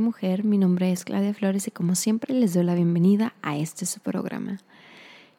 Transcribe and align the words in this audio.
Mujer. 0.00 0.44
Mi 0.44 0.58
nombre 0.58 0.92
es 0.92 1.04
Claudia 1.04 1.34
Flores 1.34 1.66
y 1.66 1.70
como 1.70 1.94
siempre 1.94 2.34
les 2.34 2.54
doy 2.54 2.64
la 2.64 2.74
bienvenida 2.74 3.34
a 3.42 3.56
este 3.56 3.86
su 3.86 4.00
programa. 4.00 4.58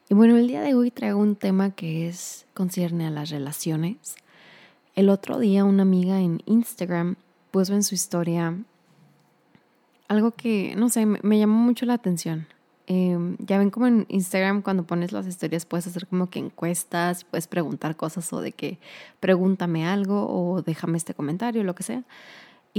Y 0.10 0.14
bueno, 0.14 0.38
el 0.38 0.48
día 0.48 0.62
de 0.62 0.76
hoy 0.76 0.92
traigo 0.92 1.20
un 1.20 1.36
tema 1.36 1.72
que 1.72 2.08
es 2.08 2.46
concierne 2.54 3.08
a 3.08 3.12
las 3.12 3.30
relaciones. 3.30 4.16
El 4.96 5.10
otro 5.10 5.40
día 5.40 5.66
una 5.66 5.84
amiga 5.84 6.20
en 6.22 6.42
Instagram 6.46 7.16
puso 7.52 7.74
en 7.74 7.84
su 7.84 7.96
historia 7.96 8.58
algo 10.08 10.32
que, 10.32 10.74
no 10.76 10.90
sé, 10.90 11.06
me, 11.06 11.38
llamó 11.38 11.56
mucho 11.56 11.86
la 11.86 11.94
atención. 11.94 12.48
Em, 12.88 13.38
ya 13.40 13.60
ven 13.60 13.70
como 13.70 13.88
en 13.88 14.06
Instagram 14.10 14.62
cuando 14.62 14.84
pones 14.84 15.12
las 15.12 15.28
historias 15.28 15.66
puedes 15.66 15.86
hacer 15.86 16.08
como 16.08 16.30
que 16.30 16.40
encuestas, 16.40 17.24
puedes 17.24 17.48
preguntar 17.48 17.96
cosas 17.96 18.34
o 18.34 18.42
de 18.42 18.52
que 18.52 18.80
pregúntame 19.20 19.86
algo 19.86 20.28
o 20.28 20.62
déjame 20.64 20.98
este 20.98 21.14
comentario, 21.14 21.64
lo 21.64 21.76
que 21.76 21.84
sea 21.84 22.04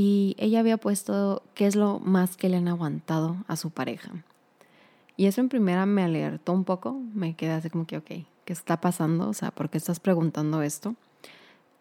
y 0.03 0.35
ella 0.39 0.61
había 0.61 0.79
puesto 0.79 1.43
qué 1.53 1.67
es 1.67 1.77
lo 1.77 1.99
más 1.99 2.39
que 2.39 2.49
le 2.49 2.57
han 2.57 2.69
aguantado 2.69 3.37
a 3.49 3.57
su 3.57 3.69
pareja. 3.69 4.25
Y 5.19 5.27
eso 5.27 5.43
en 5.43 5.51
primera 5.51 5.85
me 5.85 6.03
alertó 6.03 6.55
un 6.55 6.65
poco, 6.65 6.99
me 7.13 7.37
quedé 7.37 7.51
así 7.51 7.69
como 7.69 7.87
que, 7.87 7.99
ok, 7.99 8.07
¿qué 8.07 8.53
está 8.55 8.81
pasando? 8.81 9.29
O 9.29 9.35
sea, 9.35 9.51
¿por 9.51 9.69
qué 9.69 9.77
estás 9.77 10.01
preguntando 10.01 10.63
esto? 10.63 10.95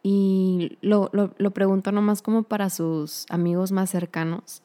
Y 0.04 0.78
lo, 0.82 1.10
lo, 1.14 1.34
lo 1.38 1.52
preguntó 1.52 1.94
nomás 1.94 2.22
como 2.22 2.44
para 2.44 2.70
sus 2.70 3.26
amigos 3.30 3.72
más 3.72 3.90
cercanos. 3.90 4.64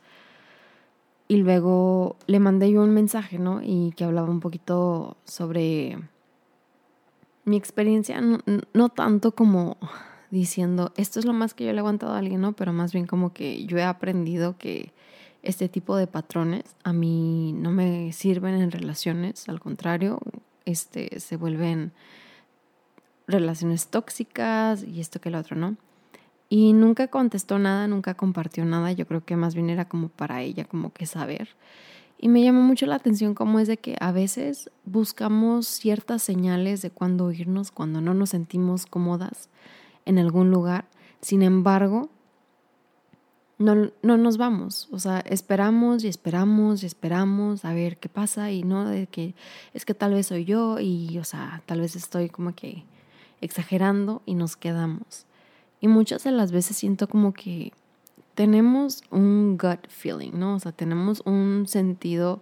Y 1.29 1.37
luego 1.37 2.16
le 2.27 2.41
mandé 2.41 2.73
yo 2.73 2.83
un 2.83 2.91
mensaje, 2.91 3.39
¿no? 3.39 3.61
Y 3.63 3.93
que 3.96 4.02
hablaba 4.02 4.29
un 4.30 4.41
poquito 4.41 5.16
sobre 5.27 5.96
mi 7.45 7.57
experiencia, 7.57 8.21
no 8.21 8.89
tanto 8.89 9.30
como 9.30 9.77
diciendo, 10.35 10.93
esto 10.96 11.21
es 11.21 11.24
lo 11.24 11.32
más 11.32 11.54
que 11.54 11.65
yo 11.65 11.71
le 11.71 11.77
he 11.77 11.80
aguantado 11.80 12.13
a 12.13 12.18
alguien, 12.18 12.40
¿no? 12.40 12.52
Pero 12.52 12.73
más 12.73 12.93
bien 12.93 13.07
como 13.07 13.32
que 13.32 13.65
yo 13.65 13.79
he 13.79 13.85
aprendido 13.85 14.59
que 14.59 14.93
este 15.43 15.68
tipo 15.68 15.96
de 15.96 16.07
patrones 16.07 16.65
a 16.82 16.93
mí 16.93 17.52
no 17.54 17.71
me 17.71 18.13
sirven 18.13 18.57
en 18.57 18.71
relaciones, 18.71 19.49
al 19.49 19.60
contrario, 19.60 20.18
este, 20.65 21.21
se 21.21 21.37
vuelven 21.37 21.93
relaciones 23.27 23.87
tóxicas 23.88 24.82
y 24.82 25.01
esto 25.01 25.21
que 25.21 25.30
lo 25.30 25.38
otro, 25.38 25.57
¿no? 25.57 25.77
Y 26.49 26.73
nunca 26.73 27.09
contestó 27.09 27.59
nada, 27.59 27.87
nunca 27.87 28.15
compartió 28.15 28.65
nada, 28.65 28.93
yo 28.93 29.07
creo 29.07 29.24
que 29.24 29.37
más 29.37 29.55
bien 29.55 29.71
era 29.71 29.88
como 29.88 30.09
para 30.09 30.43
ella, 30.43 30.65
como 30.65 30.93
que 30.93 31.07
saber. 31.07 31.49
Y 32.18 32.29
me 32.29 32.43
llamó 32.43 32.60
mucho 32.60 32.87
la 32.87 32.96
atención 32.96 33.35
cómo 33.35 33.60
es 33.60 33.68
de 33.68 33.77
que 33.77 33.96
a 34.01 34.12
veces 34.12 34.71
buscamos 34.85 35.66
ciertas 35.66 36.23
señales 36.23 36.82
de 36.82 36.90
cuándo 36.90 37.30
irnos, 37.30 37.71
cuando 37.71 38.01
no 38.01 38.15
nos 38.15 38.30
sentimos 38.30 38.87
cómodas 38.87 39.49
en 40.07 40.19
algún 40.19 40.51
lugar. 40.51 40.87
Sin 41.21 41.43
embargo, 41.43 42.10
no, 43.59 43.91
no 44.02 44.16
nos 44.16 44.37
vamos. 44.37 44.88
O 44.93 44.99
sea, 44.99 45.21
esperamos 45.21 46.05
y 46.05 46.09
esperamos 46.09 46.83
y 46.83 46.87
esperamos 46.87 47.65
a 47.65 47.73
ver 47.73 47.99
qué 47.99 48.09
pasa 48.09 48.51
y 48.51 48.63
no 48.63 48.88
de 48.88 49.07
que 49.07 49.35
es 49.73 49.85
que 49.85 49.95
tal 49.95 50.15
vez 50.15 50.27
soy 50.27 50.45
yo 50.45 50.79
y, 50.80 51.19
o 51.19 51.24
sea, 51.24 51.63
tal 51.66 51.80
vez 51.80 51.96
estoy 51.96 52.29
como 52.29 52.55
que 52.55 52.85
exagerando 53.41 54.23
y 54.27 54.35
nos 54.35 54.57
quedamos. 54.57 55.27
Y 55.80 55.88
muchas 55.88 56.24
de 56.24 56.33
las 56.33 56.51
veces 56.51 56.77
siento 56.77 57.09
como 57.09 57.33
que 57.33 57.73
tenemos 58.35 59.02
un 59.11 59.57
gut 59.59 59.87
feeling, 59.89 60.33
¿no? 60.35 60.57
O 60.57 60.61
sea, 60.61 60.73
tenemos 60.73 61.23
un 61.24 61.66
sentido 61.66 62.41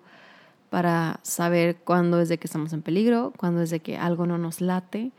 para 0.71 1.21
saber 1.23 1.77
cuándo 1.77 2.21
es 2.21 2.29
de 2.31 2.39
que 2.39 2.47
estamos 2.47 2.73
en 2.73 2.81
peligro, 2.83 3.33
cuándo 3.37 3.61
es 3.61 3.71
de 3.71 3.81
que 3.81 3.99
algo 3.99 4.27
no 4.27 4.39
nos 4.39 4.61
late, 4.61 5.13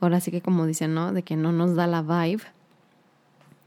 ahora 0.00 0.20
sí 0.20 0.30
que 0.30 0.40
como 0.40 0.66
dicen, 0.66 0.94
¿no? 0.94 1.12
De 1.12 1.22
que 1.22 1.36
no 1.36 1.52
nos 1.52 1.74
da 1.74 1.86
la 1.86 2.02
vibe. 2.02 2.42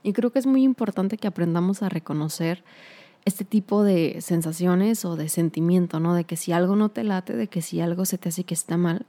Y 0.04 0.14
creo 0.14 0.32
que 0.32 0.40
es 0.40 0.46
muy 0.46 0.64
importante 0.64 1.18
que 1.18 1.28
aprendamos 1.28 1.84
a 1.84 1.90
reconocer 1.90 2.64
este 3.26 3.44
tipo 3.44 3.84
de 3.84 4.22
sensaciones 4.22 5.04
o 5.06 5.16
de 5.16 5.30
sentimiento, 5.30 6.00
¿no? 6.00 6.14
De 6.14 6.24
que 6.24 6.38
si 6.38 6.52
algo 6.52 6.76
no 6.76 6.90
te 6.90 7.04
late, 7.04 7.36
de 7.36 7.48
que 7.48 7.62
si 7.62 7.82
algo 7.82 8.06
se 8.06 8.18
te 8.18 8.30
hace 8.30 8.44
que 8.44 8.54
está 8.54 8.78
mal, 8.78 9.06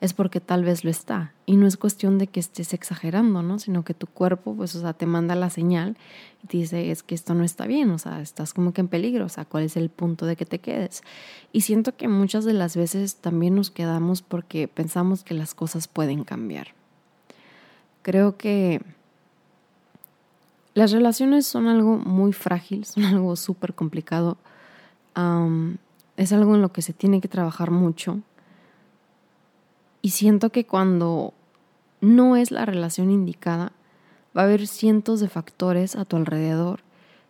es 0.00 0.12
porque 0.12 0.40
tal 0.40 0.64
vez 0.64 0.84
lo 0.84 0.90
está. 0.90 1.32
Y 1.46 1.56
no 1.56 1.66
es 1.66 1.76
cuestión 1.76 2.18
de 2.18 2.26
que 2.26 2.40
estés 2.40 2.74
exagerando, 2.74 3.42
¿no? 3.42 3.58
Sino 3.58 3.84
que 3.84 3.94
tu 3.94 4.06
cuerpo, 4.06 4.54
pues, 4.54 4.74
o 4.74 4.80
sea, 4.80 4.92
te 4.92 5.06
manda 5.06 5.34
la 5.34 5.50
señal 5.50 5.96
y 6.42 6.46
te 6.46 6.56
dice, 6.58 6.90
es 6.90 7.02
que 7.02 7.14
esto 7.14 7.34
no 7.34 7.44
está 7.44 7.66
bien, 7.66 7.90
o 7.90 7.98
sea, 7.98 8.20
estás 8.20 8.52
como 8.52 8.72
que 8.72 8.80
en 8.80 8.88
peligro, 8.88 9.24
o 9.24 9.28
sea, 9.28 9.44
¿cuál 9.44 9.64
es 9.64 9.76
el 9.76 9.88
punto 9.88 10.26
de 10.26 10.36
que 10.36 10.44
te 10.44 10.58
quedes? 10.58 11.02
Y 11.52 11.62
siento 11.62 11.96
que 11.96 12.08
muchas 12.08 12.44
de 12.44 12.52
las 12.52 12.76
veces 12.76 13.16
también 13.16 13.54
nos 13.54 13.70
quedamos 13.70 14.22
porque 14.22 14.68
pensamos 14.68 15.24
que 15.24 15.34
las 15.34 15.54
cosas 15.54 15.88
pueden 15.88 16.24
cambiar. 16.24 16.68
Creo 18.02 18.36
que 18.36 18.82
las 20.74 20.90
relaciones 20.90 21.46
son 21.46 21.68
algo 21.68 21.96
muy 21.96 22.32
frágil, 22.32 22.84
son 22.84 23.04
algo 23.04 23.36
súper 23.36 23.74
complicado. 23.74 24.36
es 26.16 26.32
algo 26.32 26.54
en 26.54 26.62
lo 26.62 26.72
que 26.72 26.82
se 26.82 26.92
tiene 26.92 27.20
que 27.20 27.28
trabajar 27.28 27.70
mucho 27.70 28.20
y 30.04 30.10
siento 30.10 30.50
que 30.50 30.66
cuando 30.66 31.32
no 32.02 32.36
es 32.36 32.50
la 32.50 32.66
relación 32.66 33.10
indicada, 33.10 33.72
va 34.36 34.42
a 34.42 34.44
haber 34.44 34.66
cientos 34.66 35.18
de 35.20 35.30
factores 35.30 35.96
a 35.96 36.04
tu 36.04 36.16
alrededor 36.16 36.80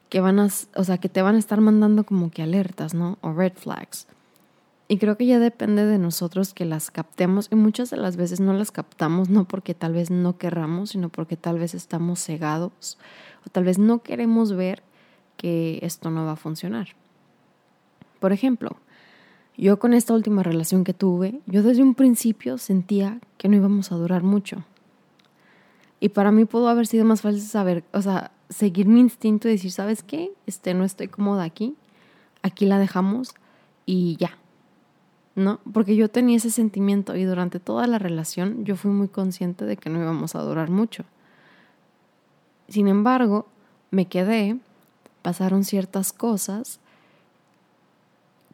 que 0.09 0.19
van 0.19 0.41
a, 0.41 0.49
o 0.75 0.83
sea, 0.83 0.99
que 0.99 1.09
te 1.09 1.23
van 1.23 1.37
a 1.37 1.39
estar 1.39 1.61
mandando 1.61 2.03
como 2.03 2.33
que 2.33 2.43
alertas, 2.43 2.93
¿no? 2.93 3.17
O 3.21 3.33
red 3.33 3.53
flags. 3.53 4.09
Y 4.89 4.99
creo 4.99 5.17
que 5.17 5.25
ya 5.25 5.39
depende 5.39 5.87
de 5.87 5.99
nosotros 5.99 6.53
que 6.53 6.65
las 6.65 6.91
captemos 6.91 7.47
y 7.53 7.55
muchas 7.55 7.91
de 7.91 7.97
las 7.97 8.17
veces 8.17 8.41
no 8.41 8.53
las 8.53 8.73
captamos 8.73 9.29
no 9.29 9.45
porque 9.45 9.75
tal 9.75 9.93
vez 9.93 10.11
no 10.11 10.37
querramos, 10.37 10.91
sino 10.91 11.11
porque 11.11 11.37
tal 11.37 11.61
vez 11.61 11.75
estamos 11.75 12.25
cegados 12.25 12.99
o 13.47 13.51
tal 13.51 13.62
vez 13.62 13.79
no 13.79 14.03
queremos 14.03 14.53
ver 14.53 14.83
que 15.37 15.79
esto 15.83 16.11
no 16.11 16.25
va 16.25 16.33
a 16.33 16.37
funcionar. 16.37 16.89
Por 18.19 18.33
ejemplo, 18.33 18.79
yo 19.57 19.79
con 19.79 19.95
esta 19.95 20.15
última 20.15 20.43
relación 20.43 20.85
que 20.85 20.95
tuve, 20.95 21.41
yo 21.47 21.63
desde 21.63 21.83
un 21.83 21.95
principio 21.95 22.59
sentía 22.59 23.21
que 23.39 23.49
no 23.49 23.57
íbamos 23.57 23.93
a 23.93 23.97
durar 23.97 24.23
mucho. 24.23 24.65
Y 26.01 26.11
para 26.11 26.33
mí 26.33 26.45
pudo 26.45 26.69
haber 26.69 26.87
sido 26.87 27.05
más 27.05 27.23
fácil 27.23 27.41
saber, 27.41 27.85
o 27.93 28.03
sea, 28.03 28.33
seguir 28.49 28.87
mi 28.87 29.01
instinto 29.01 29.49
y 29.49 29.53
decir, 29.53 29.71
¿sabes 29.71 30.03
qué? 30.03 30.33
Este, 30.47 30.75
no 30.75 30.85
estoy 30.85 31.09
cómoda 31.09 31.45
aquí, 31.45 31.77
aquí 32.43 32.67
la 32.67 32.79
dejamos 32.79 33.35
y 33.87 34.17
ya. 34.17 34.37
¿No? 35.37 35.59
Porque 35.73 35.97
yo 35.97 36.09
tenía 36.11 36.37
ese 36.37 36.51
sentimiento 36.51 37.17
y 37.17 37.25
durante 37.25 37.59
toda 37.59 37.89
la 37.89 37.99
relación 37.99 38.65
yo 38.65 38.77
fui 38.77 38.93
muy 38.93 39.09
consciente 39.09 39.65
de 39.65 39.77
que 39.77 39.91
no 39.91 40.01
íbamos 40.01 40.37
a 40.37 40.43
durar 40.43 40.71
mucho. 40.71 41.05
Sin 42.69 42.87
embargo, 42.87 43.47
me 43.91 44.07
quedé, 44.07 44.59
pasaron 45.23 45.65
ciertas 45.65 46.13
cosas 46.13 46.79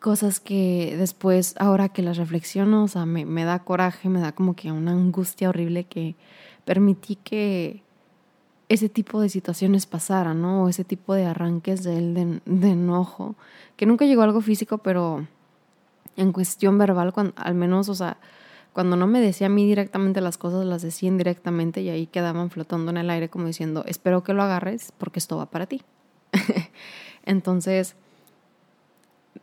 cosas 0.00 0.40
que 0.40 0.96
después, 0.98 1.54
ahora 1.58 1.90
que 1.90 2.02
las 2.02 2.16
reflexiono, 2.16 2.84
o 2.84 2.88
sea, 2.88 3.06
me, 3.06 3.26
me, 3.26 3.44
da 3.44 3.60
coraje, 3.60 4.08
me 4.08 4.20
da 4.20 4.32
como 4.32 4.56
que 4.56 4.72
una 4.72 4.92
angustia 4.92 5.50
horrible 5.50 5.84
que 5.84 6.16
permití 6.64 7.16
que 7.16 7.82
ese 8.68 8.88
tipo 8.88 9.20
de 9.20 9.28
situaciones 9.28 9.86
pasaran, 9.86 10.40
¿no? 10.40 10.64
O 10.64 10.68
ese 10.68 10.84
tipo 10.84 11.14
de 11.14 11.26
arranques 11.26 11.82
de 11.82 11.98
él 11.98 12.14
de, 12.14 12.40
de, 12.46 12.70
enojo, 12.70 13.34
que 13.76 13.84
nunca 13.84 14.06
llegó 14.06 14.22
a 14.22 14.24
algo 14.24 14.40
físico, 14.40 14.78
pero 14.78 15.26
en 16.16 16.32
cuestión 16.32 16.78
verbal, 16.78 17.12
cuando, 17.12 17.34
al 17.36 17.54
menos, 17.54 17.88
o 17.88 17.94
sea, 17.94 18.16
cuando 18.72 18.96
no 18.96 19.06
me 19.06 19.20
decía 19.20 19.48
a 19.48 19.50
mí 19.50 19.66
directamente 19.66 20.20
las 20.20 20.38
cosas, 20.38 20.64
las 20.64 20.82
decía 20.82 21.08
indirectamente 21.08 21.82
y 21.82 21.90
ahí 21.90 22.06
quedaban 22.06 22.50
flotando 22.50 22.90
en 22.90 22.96
el 22.96 23.10
aire 23.10 23.28
como 23.28 23.46
diciendo, 23.46 23.84
espero 23.86 24.22
que 24.22 24.32
lo 24.32 24.42
agarres 24.42 24.92
porque 24.96 25.18
esto 25.18 25.36
va 25.36 25.46
para 25.46 25.66
ti. 25.66 25.82
Entonces, 27.24 27.96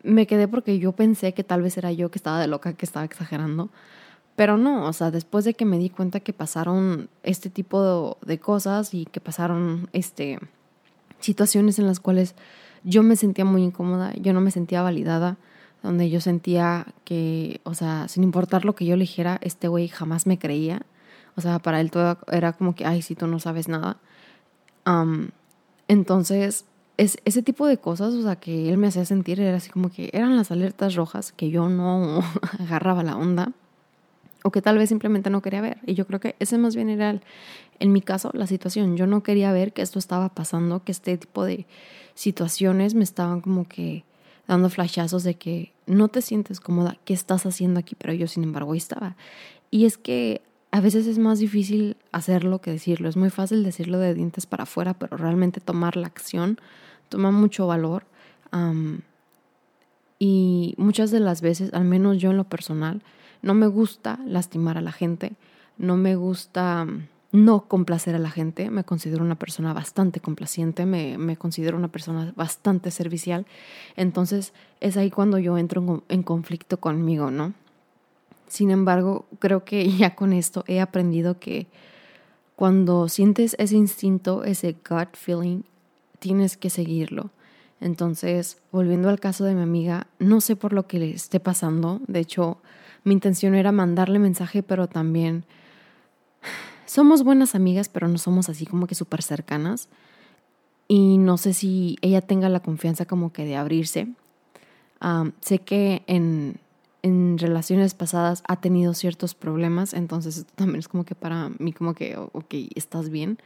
me 0.04 0.28
quedé 0.28 0.48
porque 0.48 0.80
yo 0.80 0.92
pensé 0.94 1.34
que 1.34 1.44
tal 1.44 1.62
vez 1.62 1.78
era 1.78 1.92
yo 1.92 2.12
que 2.12 2.18
estaba 2.18 2.40
de 2.40 2.48
loca, 2.48 2.74
que 2.74 2.86
estaba 2.86 3.06
exagerando. 3.06 3.70
Pero 4.36 4.58
no, 4.58 4.86
o 4.86 4.94
sea, 4.94 5.10
después 5.10 5.46
de 5.46 5.56
que 5.56 5.66
me 5.66 5.80
di 5.80 5.90
cuenta 5.90 6.20
que 6.20 6.32
pasaron 6.32 7.10
este 7.24 7.50
tipo 7.50 8.18
de, 8.24 8.40
cosas 8.40 8.94
y 8.94 9.06
que 9.06 9.20
pasaron 9.20 9.90
este, 9.94 10.40
situaciones 11.20 11.80
en 11.80 11.88
las 11.88 12.00
cuales 12.00 12.36
yo 12.84 13.02
me 13.02 13.16
sentía 13.16 13.46
muy 13.46 13.64
incómoda, 13.64 14.14
yo 14.16 14.34
no 14.34 14.42
me 14.42 14.52
sentía 14.52 14.84
validada, 14.84 15.38
donde 15.82 16.10
yo 16.12 16.22
sentía 16.22 16.86
que, 17.04 17.62
o 17.64 17.74
sea, 17.74 18.08
sin 18.08 18.24
importar 18.24 18.64
lo 18.64 18.76
que 18.76 18.86
yo 18.86 18.96
dijera, 18.96 19.40
este 19.42 19.68
güey 19.68 19.88
jamás 19.88 20.28
me 20.28 20.38
creía. 20.38 20.84
O 21.36 21.42
sea, 21.42 21.60
para 21.60 21.82
él 21.82 21.92
todo 21.92 22.20
era 22.32 22.54
como 22.54 22.76
que, 22.76 22.86
ay, 22.86 23.02
si 23.02 23.16
tú 23.16 23.28
no 23.28 23.40
sabes 23.40 23.68
nada. 23.68 23.98
entonces, 25.88 26.66
es, 26.98 27.20
ese 27.26 27.44
tipo 27.44 27.68
de 27.68 27.78
cosas, 27.78 28.14
o 28.14 28.24
sea, 28.24 28.36
que 28.36 28.70
él 28.70 28.78
me 28.78 28.88
hacía 28.88 29.06
sentir, 29.06 29.40
era 29.40 29.58
así 29.58 29.70
como 29.70 29.90
que 29.90 30.10
eran 30.14 30.36
las 30.36 30.52
alertas 30.52 30.96
rojas 30.96 31.32
que 31.32 31.50
yo 31.50 31.70
no 31.70 32.22
agarraba 32.60 33.04
la 33.04 33.16
onda 33.16 33.54
o 34.44 34.52
que 34.52 34.62
tal 34.62 34.78
vez 34.78 34.90
simplemente 34.90 35.30
no 35.30 35.42
quería 35.42 35.62
ver. 35.62 35.78
Y 35.86 35.94
yo 35.94 36.08
creo 36.08 36.20
que 36.20 36.36
ese 36.40 36.58
más 36.58 36.76
bien 36.76 36.90
era, 36.90 37.20
en 37.80 37.92
mi 37.92 38.02
caso, 38.02 38.32
la 38.34 38.48
situación. 38.48 38.98
Yo 38.98 39.06
no 39.06 39.22
quería 39.22 39.52
ver 39.52 39.74
que 39.74 39.82
esto 39.82 40.00
estaba 40.00 40.30
pasando, 40.30 40.84
que 40.84 40.92
este 40.92 41.18
tipo 41.18 41.44
de 41.44 41.66
situaciones 42.16 42.94
me 42.94 43.04
estaban 43.04 43.42
como 43.42 43.68
que 43.68 44.04
dando 44.48 44.70
flashazos 44.70 45.24
de 45.24 45.36
que 45.36 45.74
no 45.86 46.08
te 46.08 46.22
sientes 46.22 46.60
cómoda, 46.60 46.98
¿qué 47.04 47.14
estás 47.14 47.46
haciendo 47.46 47.80
aquí? 47.80 47.96
Pero 47.96 48.14
yo, 48.14 48.28
sin 48.28 48.44
embargo, 48.44 48.72
ahí 48.72 48.78
estaba. 48.78 49.18
Y 49.70 49.86
es 49.86 49.98
que 49.98 50.42
a 50.72 50.80
veces 50.80 51.06
es 51.08 51.20
más 51.20 51.40
difícil 51.40 51.98
hacerlo 52.12 52.60
que 52.62 52.72
decirlo. 52.72 53.10
Es 53.10 53.18
muy 53.18 53.30
fácil 53.30 53.64
decirlo 53.64 54.00
de 54.00 54.14
dientes 54.14 54.46
para 54.46 54.64
afuera, 54.64 54.94
pero 54.94 55.18
realmente 55.18 55.60
tomar 55.60 55.98
la 55.98 56.08
acción 56.08 56.60
toma 57.10 57.32
mucho 57.32 57.68
valor. 57.68 58.06
y 60.20 60.74
muchas 60.78 61.12
de 61.12 61.20
las 61.20 61.42
veces, 61.42 61.74
al 61.74 61.84
menos 61.84 62.18
yo 62.18 62.32
en 62.32 62.38
lo 62.38 62.46
personal, 62.46 63.04
no 63.42 63.54
me 63.54 63.68
gusta 63.68 64.20
lastimar 64.26 64.78
a 64.78 64.82
la 64.82 64.92
gente, 64.92 65.34
no 65.78 65.96
me 65.96 66.16
gusta 66.16 66.88
no 67.32 67.66
complacer 67.68 68.16
a 68.16 68.20
la 68.20 68.32
gente, 68.32 68.72
me 68.72 68.84
considero 68.84 69.24
una 69.24 69.36
persona 69.36 69.74
bastante 69.74 70.20
complaciente, 70.20 70.86
me, 70.86 71.18
me 71.18 71.38
considero 71.38 71.78
una 71.78 71.90
persona 71.90 72.34
bastante 72.36 72.90
servicial, 72.90 73.46
entonces 73.96 74.54
es 74.80 74.98
ahí 74.98 75.12
cuando 75.12 75.38
yo 75.38 75.58
entro 75.58 76.04
en 76.08 76.24
conflicto 76.24 76.80
conmigo, 76.80 77.30
¿no? 77.30 77.54
Sin 78.48 78.72
embargo, 78.72 79.26
creo 79.40 79.66
que 79.66 79.90
ya 79.98 80.16
con 80.16 80.34
esto 80.34 80.64
he 80.68 80.80
aprendido 80.80 81.40
que 81.40 81.68
cuando 82.56 83.08
sientes 83.08 83.56
ese 83.60 83.76
instinto, 83.76 84.44
ese 84.44 84.74
gut 84.74 85.16
feeling, 85.16 85.62
tienes 86.20 86.58
que 86.58 86.70
seguirlo. 86.70 87.32
Entonces, 87.80 88.58
volviendo 88.72 89.10
al 89.10 89.20
caso 89.20 89.46
de 89.46 89.54
mi 89.54 89.62
amiga, 89.62 90.08
no 90.20 90.42
sé 90.42 90.56
por 90.56 90.74
lo 90.74 90.88
que 90.88 91.00
le 91.00 91.12
esté 91.12 91.40
pasando. 91.40 92.02
De 92.08 92.20
hecho, 92.20 92.58
mi 93.04 93.14
intención 93.14 93.56
era 93.56 93.72
mandarle 93.72 94.20
mensaje, 94.20 94.64
pero 94.64 94.88
también 94.88 95.46
somos 96.86 97.24
buenas 97.24 97.54
amigas, 97.54 97.90
pero 97.90 98.08
no 98.08 98.18
somos 98.18 98.50
así 98.50 98.66
como 98.66 98.88
que 98.88 98.96
súper 98.96 99.22
cercanas. 99.22 99.90
Y 100.88 101.18
no 101.18 101.38
sé 101.38 101.54
si 101.54 101.98
ella 102.02 102.22
tenga 102.22 102.50
la 102.50 102.62
confianza 102.62 103.06
como 103.06 103.32
que 103.32 103.46
de 103.46 103.58
abrirse. 103.58 104.08
sé 105.42 105.60
que 105.60 106.04
en, 106.08 106.60
en 107.04 107.38
relaciones 107.38 107.94
pasadas 107.94 108.42
ha 108.48 108.60
tenido 108.62 108.94
ciertos 108.94 109.36
problemas, 109.36 109.94
entonces 109.94 110.38
esto 110.38 110.54
también 110.56 110.80
es 110.80 110.88
como 110.88 111.04
que 111.04 111.14
para 111.14 111.50
mí 111.60 111.74
como 111.74 111.94
que, 111.94 112.18
ok, 112.18 112.54
estás 112.76 113.10
bien. 113.10 113.38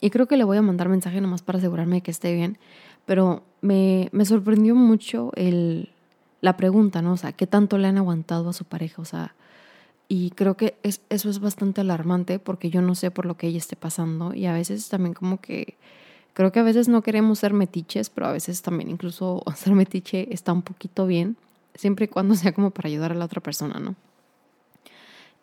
Y 0.00 0.10
creo 0.10 0.26
que 0.26 0.36
le 0.36 0.44
voy 0.44 0.56
a 0.56 0.62
mandar 0.62 0.88
mensaje 0.88 1.20
nomás 1.20 1.42
para 1.42 1.58
asegurarme 1.58 1.96
de 1.96 2.02
que 2.02 2.10
esté 2.10 2.34
bien, 2.34 2.58
pero 3.06 3.42
me, 3.60 4.08
me 4.12 4.24
sorprendió 4.24 4.74
mucho 4.74 5.32
el, 5.34 5.90
la 6.40 6.56
pregunta, 6.56 7.02
¿no? 7.02 7.12
O 7.12 7.16
sea, 7.16 7.32
¿qué 7.32 7.46
tanto 7.46 7.78
le 7.78 7.88
han 7.88 7.98
aguantado 7.98 8.48
a 8.48 8.52
su 8.52 8.64
pareja? 8.64 9.02
O 9.02 9.04
sea, 9.04 9.34
y 10.08 10.30
creo 10.30 10.56
que 10.56 10.76
es, 10.82 11.00
eso 11.10 11.28
es 11.28 11.40
bastante 11.40 11.80
alarmante 11.80 12.38
porque 12.38 12.70
yo 12.70 12.80
no 12.80 12.94
sé 12.94 13.10
por 13.10 13.26
lo 13.26 13.36
que 13.36 13.48
ella 13.48 13.58
esté 13.58 13.76
pasando 13.76 14.34
y 14.34 14.46
a 14.46 14.52
veces 14.52 14.88
también 14.88 15.14
como 15.14 15.40
que 15.40 15.76
creo 16.32 16.52
que 16.52 16.60
a 16.60 16.62
veces 16.62 16.88
no 16.88 17.02
queremos 17.02 17.40
ser 17.40 17.52
metiches, 17.52 18.10
pero 18.10 18.28
a 18.28 18.32
veces 18.32 18.62
también 18.62 18.88
incluso 18.90 19.42
ser 19.56 19.74
metiche 19.74 20.32
está 20.32 20.52
un 20.52 20.62
poquito 20.62 21.06
bien 21.06 21.36
siempre 21.74 22.06
y 22.06 22.08
cuando 22.08 22.34
sea 22.34 22.52
como 22.52 22.70
para 22.70 22.88
ayudar 22.88 23.12
a 23.12 23.14
la 23.14 23.24
otra 23.24 23.40
persona, 23.40 23.78
¿no? 23.78 23.94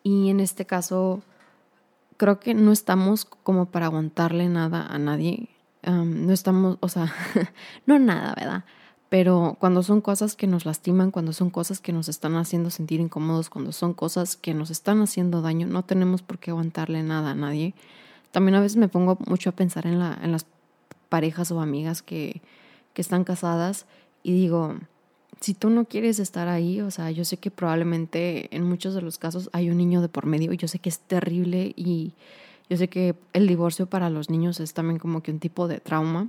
Y 0.02 0.30
en 0.30 0.40
este 0.40 0.66
caso, 0.66 1.22
creo 2.16 2.40
que 2.40 2.54
no 2.54 2.72
estamos 2.72 3.24
como 3.24 3.66
para 3.66 3.86
aguantarle 3.86 4.48
nada 4.48 4.86
a 4.86 4.98
nadie. 4.98 5.48
no 5.84 6.32
estamos, 6.32 6.78
o 6.80 6.88
sea, 6.88 7.12
no 7.86 7.98
nada, 7.98 8.34
¿verdad? 8.34 8.64
Pero 9.08 9.56
cuando 9.60 9.82
son 9.82 10.00
cosas 10.00 10.34
que 10.34 10.48
nos 10.48 10.64
lastiman, 10.66 11.12
cuando 11.12 11.32
son 11.32 11.50
cosas 11.50 11.80
que 11.80 11.92
nos 11.92 12.08
están 12.08 12.36
haciendo 12.36 12.70
sentir 12.70 13.00
incómodos, 13.00 13.50
cuando 13.50 13.70
son 13.72 13.94
cosas 13.94 14.36
que 14.36 14.52
nos 14.52 14.70
están 14.70 15.00
haciendo 15.00 15.42
daño, 15.42 15.66
no 15.68 15.84
tenemos 15.84 16.22
por 16.22 16.38
qué 16.38 16.50
aguantarle 16.50 17.02
nada 17.02 17.30
a 17.30 17.34
nadie. 17.34 17.74
También 18.32 18.56
a 18.56 18.60
veces 18.60 18.76
me 18.76 18.88
pongo 18.88 19.16
mucho 19.26 19.50
a 19.50 19.52
pensar 19.52 19.86
en, 19.86 20.00
la, 20.00 20.18
en 20.22 20.32
las 20.32 20.46
parejas 21.08 21.52
o 21.52 21.60
amigas 21.60 22.02
que, 22.02 22.42
que 22.94 23.02
están 23.02 23.22
casadas 23.22 23.86
y 24.24 24.32
digo, 24.32 24.74
si 25.40 25.54
tú 25.54 25.70
no 25.70 25.84
quieres 25.84 26.18
estar 26.18 26.48
ahí, 26.48 26.80
o 26.80 26.90
sea, 26.90 27.10
yo 27.10 27.24
sé 27.24 27.36
que 27.36 27.50
probablemente 27.50 28.54
en 28.54 28.64
muchos 28.64 28.94
de 28.94 29.02
los 29.02 29.18
casos 29.18 29.50
hay 29.52 29.70
un 29.70 29.76
niño 29.76 30.00
de 30.00 30.08
por 30.08 30.26
medio 30.26 30.52
y 30.52 30.56
yo 30.56 30.68
sé 30.68 30.78
que 30.78 30.88
es 30.88 30.98
terrible 31.00 31.72
y 31.76 32.14
yo 32.68 32.76
sé 32.76 32.88
que 32.88 33.14
el 33.32 33.46
divorcio 33.46 33.86
para 33.86 34.10
los 34.10 34.30
niños 34.30 34.60
es 34.60 34.74
también 34.74 34.98
como 34.98 35.22
que 35.22 35.30
un 35.30 35.38
tipo 35.38 35.68
de 35.68 35.78
trauma. 35.78 36.28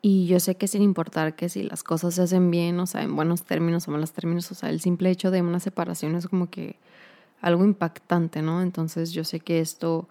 Y 0.00 0.26
yo 0.26 0.38
sé 0.40 0.56
que 0.56 0.68
sin 0.68 0.82
importar 0.82 1.34
que 1.34 1.48
si 1.48 1.64
las 1.64 1.82
cosas 1.82 2.14
se 2.14 2.22
hacen 2.22 2.50
bien, 2.50 2.78
o 2.78 2.86
sea, 2.86 3.02
en 3.02 3.16
buenos 3.16 3.42
términos 3.42 3.88
o 3.88 3.90
malos 3.90 4.12
términos, 4.12 4.50
o 4.52 4.54
sea, 4.54 4.70
el 4.70 4.80
simple 4.80 5.10
hecho 5.10 5.30
de 5.30 5.42
una 5.42 5.60
separación 5.60 6.14
es 6.14 6.28
como 6.28 6.48
que 6.50 6.76
algo 7.40 7.64
impactante, 7.64 8.40
¿no? 8.42 8.62
Entonces 8.62 9.12
yo 9.12 9.24
sé 9.24 9.40
que 9.40 9.60
esto 9.60 10.08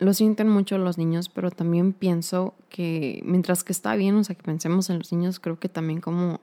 lo 0.00 0.14
sienten 0.14 0.48
mucho 0.48 0.78
los 0.78 0.98
niños, 0.98 1.28
pero 1.28 1.50
también 1.50 1.92
pienso 1.92 2.54
que 2.70 3.22
mientras 3.24 3.62
que 3.62 3.72
está 3.72 3.94
bien, 3.94 4.16
o 4.16 4.24
sea, 4.24 4.34
que 4.34 4.42
pensemos 4.42 4.88
en 4.88 4.98
los 4.98 5.12
niños, 5.12 5.38
creo 5.38 5.60
que 5.60 5.68
también 5.68 6.00
como, 6.00 6.40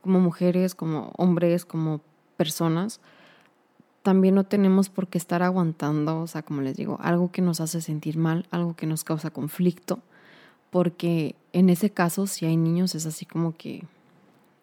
como 0.00 0.18
mujeres, 0.18 0.74
como 0.74 1.12
hombres, 1.18 1.66
como 1.66 2.00
personas, 2.38 3.00
también 4.02 4.34
no 4.34 4.44
tenemos 4.44 4.88
por 4.88 5.08
qué 5.08 5.18
estar 5.18 5.42
aguantando, 5.42 6.22
o 6.22 6.26
sea, 6.26 6.42
como 6.42 6.62
les 6.62 6.76
digo, 6.76 6.98
algo 7.02 7.30
que 7.30 7.42
nos 7.42 7.60
hace 7.60 7.82
sentir 7.82 8.16
mal, 8.16 8.46
algo 8.50 8.74
que 8.74 8.86
nos 8.86 9.04
causa 9.04 9.30
conflicto, 9.30 10.00
porque 10.70 11.34
en 11.52 11.68
ese 11.68 11.90
caso, 11.90 12.26
si 12.26 12.46
hay 12.46 12.56
niños, 12.56 12.94
es 12.94 13.04
así 13.04 13.26
como 13.26 13.54
que, 13.56 13.84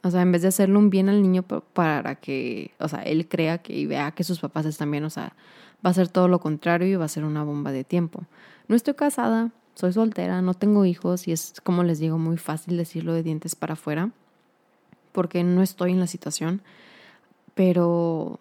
o 0.03 0.11
sea, 0.11 0.21
en 0.21 0.31
vez 0.31 0.41
de 0.41 0.49
hacerle 0.49 0.77
un 0.77 0.89
bien 0.89 1.09
al 1.09 1.21
niño 1.21 1.43
para 1.43 2.15
que, 2.15 2.71
o 2.79 2.87
sea, 2.87 3.03
él 3.03 3.27
crea 3.27 3.59
que 3.59 3.73
y 3.73 3.85
vea 3.85 4.11
que 4.11 4.23
sus 4.23 4.39
papás 4.39 4.65
están 4.65 4.91
bien, 4.91 5.05
o 5.05 5.09
sea, 5.09 5.33
va 5.85 5.89
a 5.89 5.93
ser 5.93 6.09
todo 6.09 6.27
lo 6.27 6.39
contrario 6.39 6.87
y 6.87 6.95
va 6.95 7.05
a 7.05 7.09
ser 7.09 7.23
una 7.23 7.43
bomba 7.43 7.71
de 7.71 7.85
tiempo. 7.85 8.23
No 8.67 8.75
estoy 8.75 8.95
casada, 8.95 9.51
soy 9.75 9.93
soltera, 9.93 10.41
no 10.41 10.53
tengo 10.53 10.85
hijos 10.85 11.27
y 11.27 11.31
es, 11.31 11.55
como 11.63 11.83
les 11.83 11.99
digo, 11.99 12.17
muy 12.17 12.37
fácil 12.37 12.75
decirlo 12.77 13.13
de 13.13 13.23
dientes 13.23 13.55
para 13.55 13.73
afuera 13.73 14.11
porque 15.13 15.43
no 15.43 15.61
estoy 15.61 15.91
en 15.91 16.01
la 16.01 16.07
situación, 16.07 16.61
pero 17.53 18.37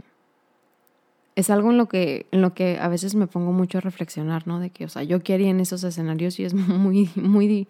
es 1.36 1.48
algo 1.50 1.70
en 1.70 1.78
lo 1.78 1.86
que 1.86 2.26
en 2.32 2.42
lo 2.42 2.54
que 2.54 2.78
a 2.80 2.88
veces 2.88 3.14
me 3.14 3.26
pongo 3.28 3.52
mucho 3.52 3.78
a 3.78 3.80
reflexionar, 3.82 4.46
¿no? 4.48 4.58
De 4.58 4.70
que, 4.70 4.84
o 4.84 4.88
sea, 4.88 5.02
yo 5.04 5.22
qué 5.22 5.34
haría 5.34 5.50
en 5.50 5.60
esos 5.60 5.84
escenarios 5.84 6.40
y 6.40 6.44
es 6.44 6.54
muy 6.54 7.08
muy 7.14 7.68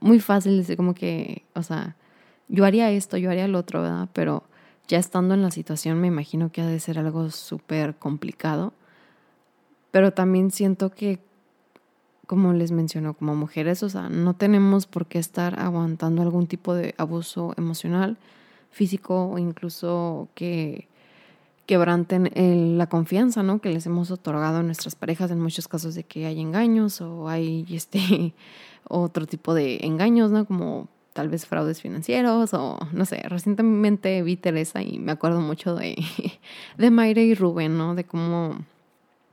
muy 0.00 0.20
fácil 0.20 0.56
decir 0.56 0.76
como 0.76 0.94
que, 0.94 1.44
o 1.54 1.62
sea, 1.62 1.96
yo 2.48 2.64
haría 2.64 2.90
esto, 2.90 3.16
yo 3.16 3.30
haría 3.30 3.48
lo 3.48 3.58
otro, 3.58 3.82
¿verdad? 3.82 4.08
Pero 4.12 4.44
ya 4.88 4.98
estando 4.98 5.34
en 5.34 5.42
la 5.42 5.50
situación 5.50 6.00
me 6.00 6.06
imagino 6.08 6.50
que 6.50 6.62
ha 6.62 6.66
de 6.66 6.80
ser 6.80 6.98
algo 6.98 7.30
súper 7.30 7.94
complicado, 7.96 8.72
pero 9.90 10.12
también 10.12 10.50
siento 10.50 10.90
que, 10.90 11.20
como 12.26 12.52
les 12.52 12.72
menciono, 12.72 13.14
como 13.14 13.34
mujeres, 13.34 13.82
o 13.82 13.88
sea, 13.88 14.08
no 14.08 14.34
tenemos 14.34 14.86
por 14.86 15.06
qué 15.06 15.18
estar 15.18 15.60
aguantando 15.60 16.22
algún 16.22 16.46
tipo 16.46 16.74
de 16.74 16.94
abuso 16.98 17.54
emocional, 17.56 18.16
físico 18.70 19.28
o 19.28 19.38
incluso 19.38 20.28
que 20.34 20.88
quebranten 21.66 22.78
la 22.78 22.86
confianza, 22.86 23.42
¿no? 23.42 23.60
Que 23.60 23.70
les 23.70 23.84
hemos 23.84 24.10
otorgado 24.10 24.58
a 24.58 24.62
nuestras 24.62 24.94
parejas 24.94 25.30
en 25.30 25.40
muchos 25.40 25.68
casos 25.68 25.94
de 25.94 26.02
que 26.02 26.24
hay 26.24 26.40
engaños 26.40 27.02
o 27.02 27.28
hay 27.28 27.66
este 27.70 28.34
otro 28.88 29.26
tipo 29.26 29.52
de 29.52 29.80
engaños, 29.82 30.30
¿no? 30.30 30.46
Como 30.46 30.88
tal 31.18 31.28
vez 31.28 31.46
fraudes 31.46 31.82
financieros 31.82 32.54
o 32.54 32.78
no 32.92 33.04
sé, 33.04 33.16
recientemente 33.24 34.22
vi 34.22 34.36
Teresa 34.36 34.82
y 34.82 35.00
me 35.00 35.10
acuerdo 35.10 35.40
mucho 35.40 35.74
de, 35.74 35.96
de 36.78 36.90
Mayra 36.92 37.20
y 37.20 37.34
Rubén, 37.34 37.76
¿no? 37.76 37.96
De 37.96 38.04
cómo 38.04 38.64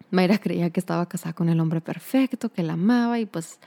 Mayra 0.09 0.39
creía 0.39 0.71
que 0.71 0.79
estaba 0.79 1.05
casada 1.05 1.33
con 1.33 1.47
el 1.47 1.59
hombre 1.59 1.81
perfecto, 1.81 2.49
que 2.49 2.63
la 2.63 2.73
amaba 2.73 3.19
y 3.19 3.27
pues 3.27 3.59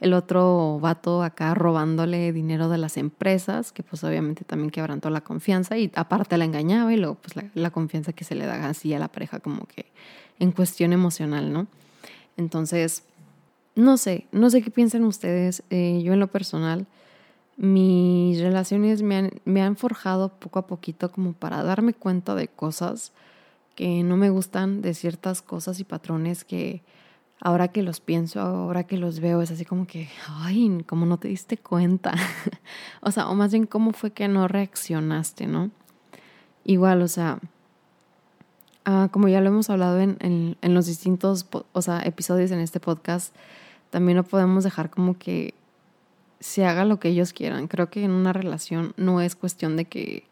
el 0.00 0.12
otro 0.12 0.80
vato 0.80 1.22
acá 1.22 1.54
robándole 1.54 2.32
dinero 2.32 2.68
de 2.68 2.78
las 2.78 2.96
empresas, 2.96 3.70
que 3.70 3.84
pues 3.84 4.02
obviamente 4.02 4.42
también 4.42 4.70
quebrantó 4.70 5.08
la 5.08 5.20
confianza 5.20 5.78
y 5.78 5.92
aparte 5.94 6.36
la 6.36 6.44
engañaba 6.44 6.92
y 6.92 6.96
luego 6.96 7.14
pues 7.22 7.36
la, 7.54 7.70
confianza 7.70 8.12
que 8.12 8.24
se 8.24 8.34
le 8.34 8.44
da 8.44 8.68
así 8.68 8.92
a 8.92 8.98
la 8.98 9.06
pareja 9.06 9.38
como 9.38 9.66
que 9.66 9.86
en 10.40 10.50
cuestión 10.50 10.92
emocional, 10.92 11.52
¿no? 11.52 11.68
Entonces, 12.36 13.04
no 13.76 13.98
sé, 13.98 14.26
no 14.32 14.50
sé 14.50 14.62
qué 14.62 14.72
piensan 14.72 15.04
ustedes. 15.04 15.62
Eh, 15.70 16.00
yo 16.02 16.12
en 16.12 16.18
lo 16.18 16.26
personal, 16.26 16.88
mis 17.62 18.40
relaciones 18.40 19.02
me 19.02 19.16
han, 19.16 19.30
me 19.44 19.62
han 19.62 19.76
forjado 19.76 20.30
poco 20.30 20.58
a 20.58 20.66
poquito 20.66 21.12
como 21.12 21.32
para 21.32 21.62
darme 21.62 21.94
cuenta 21.94 22.34
de 22.34 22.48
cosas 22.48 23.12
que 23.76 24.02
no 24.02 24.16
me 24.16 24.30
gustan, 24.30 24.82
de 24.82 24.94
ciertas 24.94 25.42
cosas 25.42 25.78
y 25.78 25.84
patrones 25.84 26.42
que 26.44 26.82
ahora 27.40 27.68
que 27.68 27.84
los 27.84 28.00
pienso, 28.00 28.40
ahora 28.40 28.82
que 28.82 28.96
los 28.96 29.20
veo, 29.20 29.42
es 29.42 29.52
así 29.52 29.64
como 29.64 29.86
que, 29.86 30.08
ay, 30.26 30.82
como 30.88 31.06
no 31.06 31.18
te 31.18 31.28
diste 31.28 31.56
cuenta. 31.56 32.14
o 33.00 33.12
sea, 33.12 33.28
o 33.28 33.36
más 33.36 33.52
bien 33.52 33.66
cómo 33.66 33.92
fue 33.92 34.10
que 34.10 34.26
no 34.26 34.48
reaccionaste, 34.48 35.46
¿no? 35.46 35.70
Igual, 36.64 37.00
o 37.00 37.06
sea, 37.06 37.38
ah, 38.84 39.08
como 39.12 39.28
ya 39.28 39.40
lo 39.40 39.50
hemos 39.50 39.70
hablado 39.70 40.00
en, 40.00 40.16
en, 40.18 40.56
en 40.62 40.74
los 40.74 40.86
distintos 40.86 41.46
o 41.72 41.82
sea, 41.82 42.00
episodios 42.00 42.50
en 42.50 42.58
este 42.58 42.80
podcast, 42.80 43.32
también 43.90 44.16
no 44.16 44.24
podemos 44.24 44.64
dejar 44.64 44.90
como 44.90 45.16
que 45.16 45.54
se 46.42 46.66
haga 46.66 46.84
lo 46.84 46.98
que 46.98 47.08
ellos 47.08 47.32
quieran. 47.32 47.68
Creo 47.68 47.88
que 47.88 48.04
en 48.04 48.10
una 48.10 48.32
relación 48.32 48.94
no 48.96 49.20
es 49.20 49.36
cuestión 49.36 49.76
de 49.76 49.84
que 49.84 50.24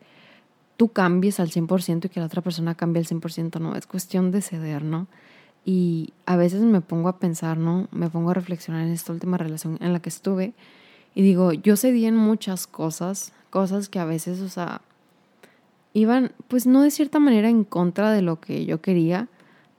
tú 0.77 0.89
cambies 0.89 1.39
al 1.41 1.51
100% 1.51 2.07
y 2.07 2.09
que 2.09 2.21
la 2.21 2.27
otra 2.27 2.43
persona 2.43 2.75
cambie 2.75 3.01
al 3.01 3.07
100%, 3.07 3.61
no, 3.61 3.77
es 3.77 3.87
cuestión 3.87 4.33
de 4.33 4.43
ceder, 4.43 4.83
¿no? 4.83 5.07
Y 5.65 6.13
a 6.27 6.37
veces 6.37 6.63
me 6.63 6.81
pongo 6.81 7.09
a 7.09 7.19
pensar, 7.19 7.59
¿no? 7.59 7.87
Me 7.93 8.11
pongo 8.11 8.31
a 8.31 8.35
reflexionar 8.35 8.87
en 8.87 8.93
esta 8.93 9.13
última 9.13 9.37
relación 9.37 9.79
en 9.81 9.93
la 9.93 10.01
que 10.01 10.09
estuve 10.09 10.53
y 11.15 11.23
digo, 11.23 11.53
yo 11.53 11.77
cedí 11.77 12.07
en 12.07 12.17
muchas 12.17 12.67
cosas, 12.67 13.33
cosas 13.51 13.89
que 13.89 13.99
a 13.99 14.05
veces, 14.05 14.41
o 14.41 14.49
sea, 14.49 14.81
iban, 15.93 16.33
pues 16.49 16.67
no 16.67 16.83
de 16.83 16.91
cierta 16.91 17.19
manera 17.19 17.49
en 17.49 17.65
contra 17.65 18.11
de 18.11 18.23
lo 18.23 18.41
que 18.41 18.65
yo 18.65 18.81
quería, 18.81 19.29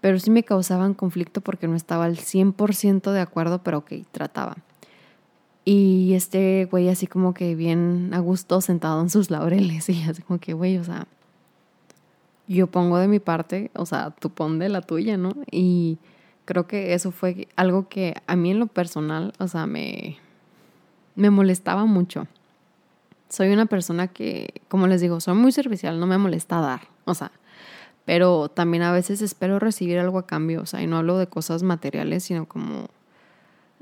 pero 0.01 0.19
sí 0.19 0.31
me 0.31 0.43
causaban 0.43 0.93
conflicto 0.93 1.41
porque 1.41 1.67
no 1.67 1.75
estaba 1.75 2.05
al 2.05 2.17
100% 2.17 3.11
de 3.11 3.21
acuerdo, 3.21 3.63
pero 3.63 3.79
ok, 3.79 3.91
trataba. 4.11 4.57
Y 5.63 6.13
este 6.13 6.67
güey 6.69 6.89
así 6.89 7.05
como 7.07 7.33
que 7.33 7.55
bien 7.55 8.11
a 8.13 8.19
gusto 8.19 8.61
sentado 8.61 9.01
en 9.01 9.09
sus 9.09 9.29
laureles 9.29 9.89
y 9.89 10.03
así 10.03 10.21
como 10.21 10.39
que, 10.39 10.53
güey, 10.53 10.77
o 10.77 10.83
sea, 10.83 11.07
yo 12.47 12.67
pongo 12.67 12.97
de 12.97 13.07
mi 13.07 13.19
parte, 13.19 13.71
o 13.75 13.85
sea, 13.85 14.11
tú 14.11 14.29
pon 14.29 14.59
de 14.59 14.69
la 14.69 14.81
tuya, 14.81 15.17
¿no? 15.17 15.33
Y 15.51 15.99
creo 16.45 16.67
que 16.67 16.93
eso 16.93 17.11
fue 17.11 17.47
algo 17.55 17.87
que 17.87 18.15
a 18.27 18.35
mí 18.35 18.51
en 18.51 18.59
lo 18.59 18.67
personal, 18.67 19.33
o 19.39 19.47
sea, 19.47 19.67
me, 19.67 20.17
me 21.15 21.29
molestaba 21.29 21.85
mucho. 21.85 22.27
Soy 23.29 23.49
una 23.53 23.67
persona 23.67 24.07
que, 24.07 24.61
como 24.67 24.87
les 24.87 24.99
digo, 24.99 25.21
soy 25.21 25.35
muy 25.35 25.53
servicial, 25.53 25.99
no 25.99 26.07
me 26.07 26.17
molesta 26.17 26.59
dar, 26.59 26.81
o 27.05 27.13
sea, 27.13 27.31
pero 28.03 28.49
también 28.49 28.83
a 28.83 28.91
veces 28.91 29.21
espero 29.21 29.59
recibir 29.59 29.99
algo 29.99 30.19
a 30.19 30.27
cambio, 30.27 30.61
o 30.61 30.65
sea, 30.65 30.81
y 30.81 30.87
no 30.87 30.97
hablo 30.97 31.17
de 31.17 31.27
cosas 31.27 31.63
materiales, 31.63 32.23
sino 32.23 32.45
como 32.45 32.89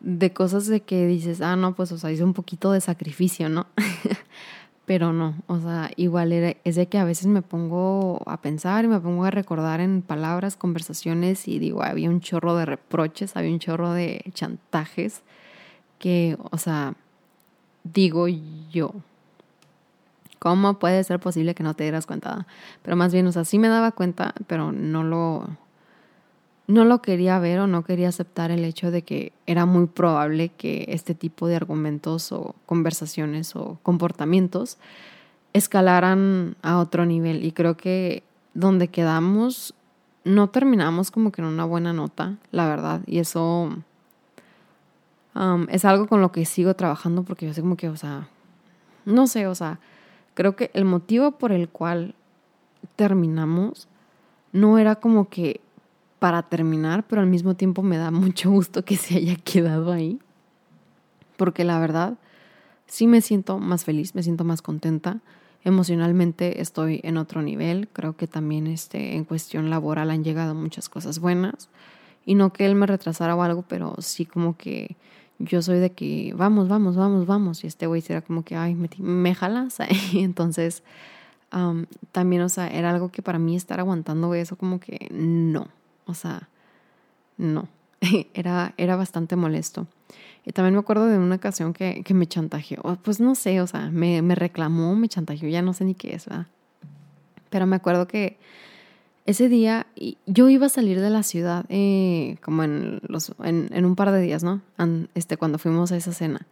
de 0.01 0.33
cosas 0.33 0.67
de 0.67 0.81
que 0.81 1.07
dices, 1.07 1.41
ah, 1.41 1.55
no, 1.55 1.75
pues, 1.75 1.91
o 1.91 1.97
sea, 1.97 2.11
hice 2.11 2.23
un 2.23 2.33
poquito 2.33 2.71
de 2.71 2.81
sacrificio, 2.81 3.49
¿no? 3.49 3.67
Pero 4.85 5.13
no, 5.13 5.35
o 5.45 5.59
sea, 5.59 5.91
igual 5.97 6.31
es 6.31 6.75
de 6.75 6.87
que 6.87 6.97
a 6.97 7.03
veces 7.03 7.27
me 7.27 7.43
pongo 7.43 8.23
a 8.25 8.41
pensar 8.41 8.85
y 8.85 8.87
me 8.87 8.99
pongo 8.99 9.23
a 9.23 9.29
recordar 9.29 9.81
en 9.81 10.01
palabras, 10.01 10.55
conversaciones 10.55 11.47
y 11.47 11.59
digo, 11.59 11.83
había 11.83 12.09
un 12.09 12.21
chorro 12.21 12.55
de 12.55 12.65
reproches, 12.65 13.35
había 13.35 13.51
un 13.51 13.59
chorro 13.59 13.93
de 13.93 14.23
chantajes 14.33 15.21
que, 15.99 16.37
o 16.49 16.57
sea, 16.57 16.95
digo 17.83 18.27
yo, 18.71 18.93
¿cómo 20.39 20.79
puede 20.79 21.03
ser 21.03 21.19
posible 21.19 21.53
que 21.53 21.61
no 21.61 21.75
te 21.75 21.83
dieras 21.83 22.07
cuenta? 22.07 22.47
Pero 22.81 22.95
más 22.97 23.13
bien, 23.13 23.27
o 23.27 23.31
sea, 23.31 23.45
sí 23.45 23.59
me 23.59 23.67
daba 23.67 23.91
cuenta, 23.91 24.33
pero 24.47 24.71
no 24.71 25.03
lo, 25.03 25.49
no 26.69 26.85
lo 26.85 27.01
quería 27.01 27.39
ver 27.39 27.61
o 27.61 27.67
no 27.67 27.83
quería 27.83 28.09
aceptar 28.09 28.51
el 28.51 28.63
hecho 28.63 28.91
de 28.91 29.01
que 29.01 29.33
era 29.47 29.65
muy 29.65 29.87
probable 29.87 30.49
que 30.49 30.85
este 30.89 31.15
tipo 31.15 31.47
de 31.47 31.55
argumentos 31.55 32.31
o 32.31 32.53
conversaciones 32.67 33.55
o 33.55 33.79
comportamientos 33.81 34.77
escalaran 35.51 36.57
a 36.61 36.77
otro 36.77 37.07
nivel. 37.07 37.43
Y 37.43 37.53
creo 37.53 37.75
que 37.75 38.21
donde 38.53 38.87
quedamos 38.87 39.73
no 40.23 40.49
terminamos 40.49 41.09
como 41.09 41.31
que 41.31 41.41
en 41.41 41.47
una 41.47 41.65
buena 41.65 41.91
nota, 41.91 42.35
la 42.51 42.69
verdad. 42.69 43.01
Y 43.07 43.17
eso 43.17 43.75
um, 45.33 45.67
es 45.69 45.85
algo 45.85 46.05
con 46.05 46.21
lo 46.21 46.31
que 46.31 46.45
sigo 46.45 46.75
trabajando 46.75 47.23
porque 47.23 47.47
yo 47.47 47.53
sé 47.55 47.61
como 47.61 47.77
que, 47.77 47.89
o 47.89 47.97
sea, 47.97 48.27
no 49.05 49.25
sé, 49.25 49.47
o 49.47 49.55
sea, 49.55 49.79
creo 50.35 50.55
que 50.55 50.69
el 50.75 50.85
motivo 50.85 51.31
por 51.31 51.51
el 51.51 51.67
cual 51.67 52.13
terminamos 52.95 53.87
no 54.51 54.77
era 54.77 54.97
como 54.97 55.29
que 55.29 55.61
para 56.19 56.43
terminar, 56.43 57.05
pero 57.07 57.21
al 57.21 57.27
mismo 57.27 57.55
tiempo 57.55 57.81
me 57.81 57.97
da 57.97 58.11
mucho 58.11 58.51
gusto 58.51 58.85
que 58.85 58.97
se 58.97 59.17
haya 59.17 59.35
quedado 59.35 59.91
ahí, 59.91 60.19
porque 61.37 61.63
la 61.63 61.79
verdad 61.79 62.17
sí 62.87 63.07
me 63.07 63.21
siento 63.21 63.59
más 63.59 63.85
feliz, 63.85 64.15
me 64.15 64.23
siento 64.23 64.43
más 64.43 64.61
contenta. 64.61 65.19
Emocionalmente 65.63 66.61
estoy 66.61 67.01
en 67.03 67.17
otro 67.17 67.41
nivel, 67.41 67.89
creo 67.91 68.15
que 68.15 68.27
también 68.27 68.67
este, 68.67 69.15
en 69.15 69.25
cuestión 69.25 69.69
laboral 69.69 70.09
han 70.09 70.23
llegado 70.23 70.55
muchas 70.55 70.87
cosas 70.87 71.19
buenas 71.19 71.69
y 72.25 72.35
no 72.35 72.53
que 72.53 72.65
él 72.65 72.75
me 72.75 72.85
retrasara 72.85 73.35
o 73.35 73.43
algo, 73.43 73.63
pero 73.67 73.95
sí 73.99 74.25
como 74.25 74.55
que 74.55 74.95
yo 75.37 75.61
soy 75.61 75.79
de 75.79 75.91
que 75.91 76.33
vamos, 76.35 76.67
vamos, 76.67 76.95
vamos, 76.95 77.25
vamos 77.25 77.63
y 77.63 77.67
este 77.67 77.87
güey 77.87 78.01
será 78.01 78.21
como 78.21 78.43
que, 78.43 78.55
ay, 78.55 78.75
me, 78.75 78.89
me 78.99 79.35
jalas. 79.35 79.77
Entonces, 80.13 80.83
también, 82.11 82.41
o 82.41 82.49
sea, 82.49 82.67
era 82.67 82.91
algo 82.91 83.09
que 83.09 83.21
para 83.21 83.39
mí 83.39 83.55
estar 83.55 83.79
aguantando 83.79 84.33
eso 84.33 84.55
como 84.55 84.79
que 84.79 85.07
no, 85.11 85.67
o 86.09 86.13
sea, 86.13 86.49
no, 87.37 87.67
era, 88.33 88.73
era 88.77 88.95
bastante 88.95 89.35
molesto. 89.35 89.87
Y 90.45 90.51
también 90.51 90.73
me 90.73 90.79
acuerdo 90.79 91.05
de 91.07 91.17
una 91.17 91.35
ocasión 91.35 91.73
que, 91.73 92.01
que 92.03 92.13
me 92.13 92.25
chantajeó, 92.25 92.97
pues 93.03 93.19
no 93.19 93.35
sé, 93.35 93.61
o 93.61 93.67
sea, 93.67 93.89
me, 93.91 94.21
me, 94.21 94.35
reclamó, 94.35 94.95
me 94.95 95.07
chantajeó, 95.07 95.47
ya 95.47 95.61
no 95.61 95.73
sé 95.73 95.85
ni 95.85 95.95
qué 95.95 96.15
es, 96.15 96.25
¿verdad? 96.25 96.47
Pero 97.49 97.67
me 97.67 97.75
acuerdo 97.75 98.07
que 98.07 98.37
ese 99.25 99.49
día 99.49 99.85
yo 100.25 100.49
iba 100.49 100.65
a 100.65 100.69
salir 100.69 101.01
de 101.01 101.09
la 101.09 101.23
ciudad 101.23 101.65
eh, 101.69 102.37
como 102.41 102.63
en, 102.63 102.99
los, 103.07 103.33
en, 103.43 103.69
en, 103.71 103.85
un 103.85 103.95
par 103.95 104.11
de 104.11 104.21
días, 104.21 104.43
¿no? 104.43 104.61
Este, 105.13 105.37
cuando 105.37 105.59
fuimos 105.59 105.91
a 105.91 105.97
esa 105.97 106.13
cena. 106.13 106.47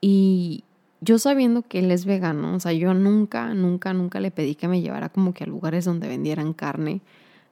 Y 0.00 0.64
yo 1.00 1.18
sabiendo 1.18 1.62
que 1.62 1.78
él 1.78 1.90
es 1.90 2.04
vegano, 2.04 2.54
o 2.54 2.60
sea, 2.60 2.72
yo 2.72 2.92
nunca, 2.92 3.54
nunca, 3.54 3.94
nunca 3.94 4.20
le 4.20 4.30
pedí 4.30 4.54
que 4.54 4.68
me 4.68 4.82
llevara 4.82 5.08
como 5.08 5.32
que 5.32 5.44
a 5.44 5.46
lugares 5.46 5.84
donde 5.84 6.06
vendieran 6.08 6.52
carne 6.52 7.00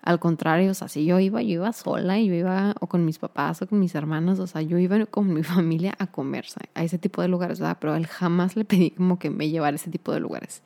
al 0.02 0.18
contrario, 0.18 0.70
o 0.70 0.74
sea, 0.74 0.88
si 0.88 1.04
yo 1.04 1.18
iba, 1.20 1.42
yo 1.42 1.54
iba 1.54 1.72
sola, 1.72 2.18
yo 2.18 2.32
iba 2.32 2.74
o 2.80 2.86
con 2.86 3.04
mis 3.04 3.18
papás 3.18 3.60
o 3.60 3.66
con 3.66 3.78
mis 3.78 3.94
hermanos, 3.94 4.38
o 4.38 4.46
sea, 4.46 4.62
yo 4.62 4.78
iba 4.78 5.04
con 5.06 5.32
mi 5.32 5.42
familia 5.44 5.94
a 5.98 6.06
comer 6.06 6.46
a 6.74 6.82
ese 6.84 6.98
tipo 6.98 7.20
de 7.22 7.28
lugares, 7.28 7.60
¿verdad? 7.60 7.76
Pero 7.80 7.94
él 7.94 8.06
jamás 8.06 8.56
le 8.56 8.64
pedí 8.64 8.90
como 8.90 9.18
que 9.18 9.30
me 9.30 9.50
llevara 9.50 9.74
ese 9.74 9.90
tipo 9.90 10.12
de 10.12 10.20
lugares. 10.20 10.62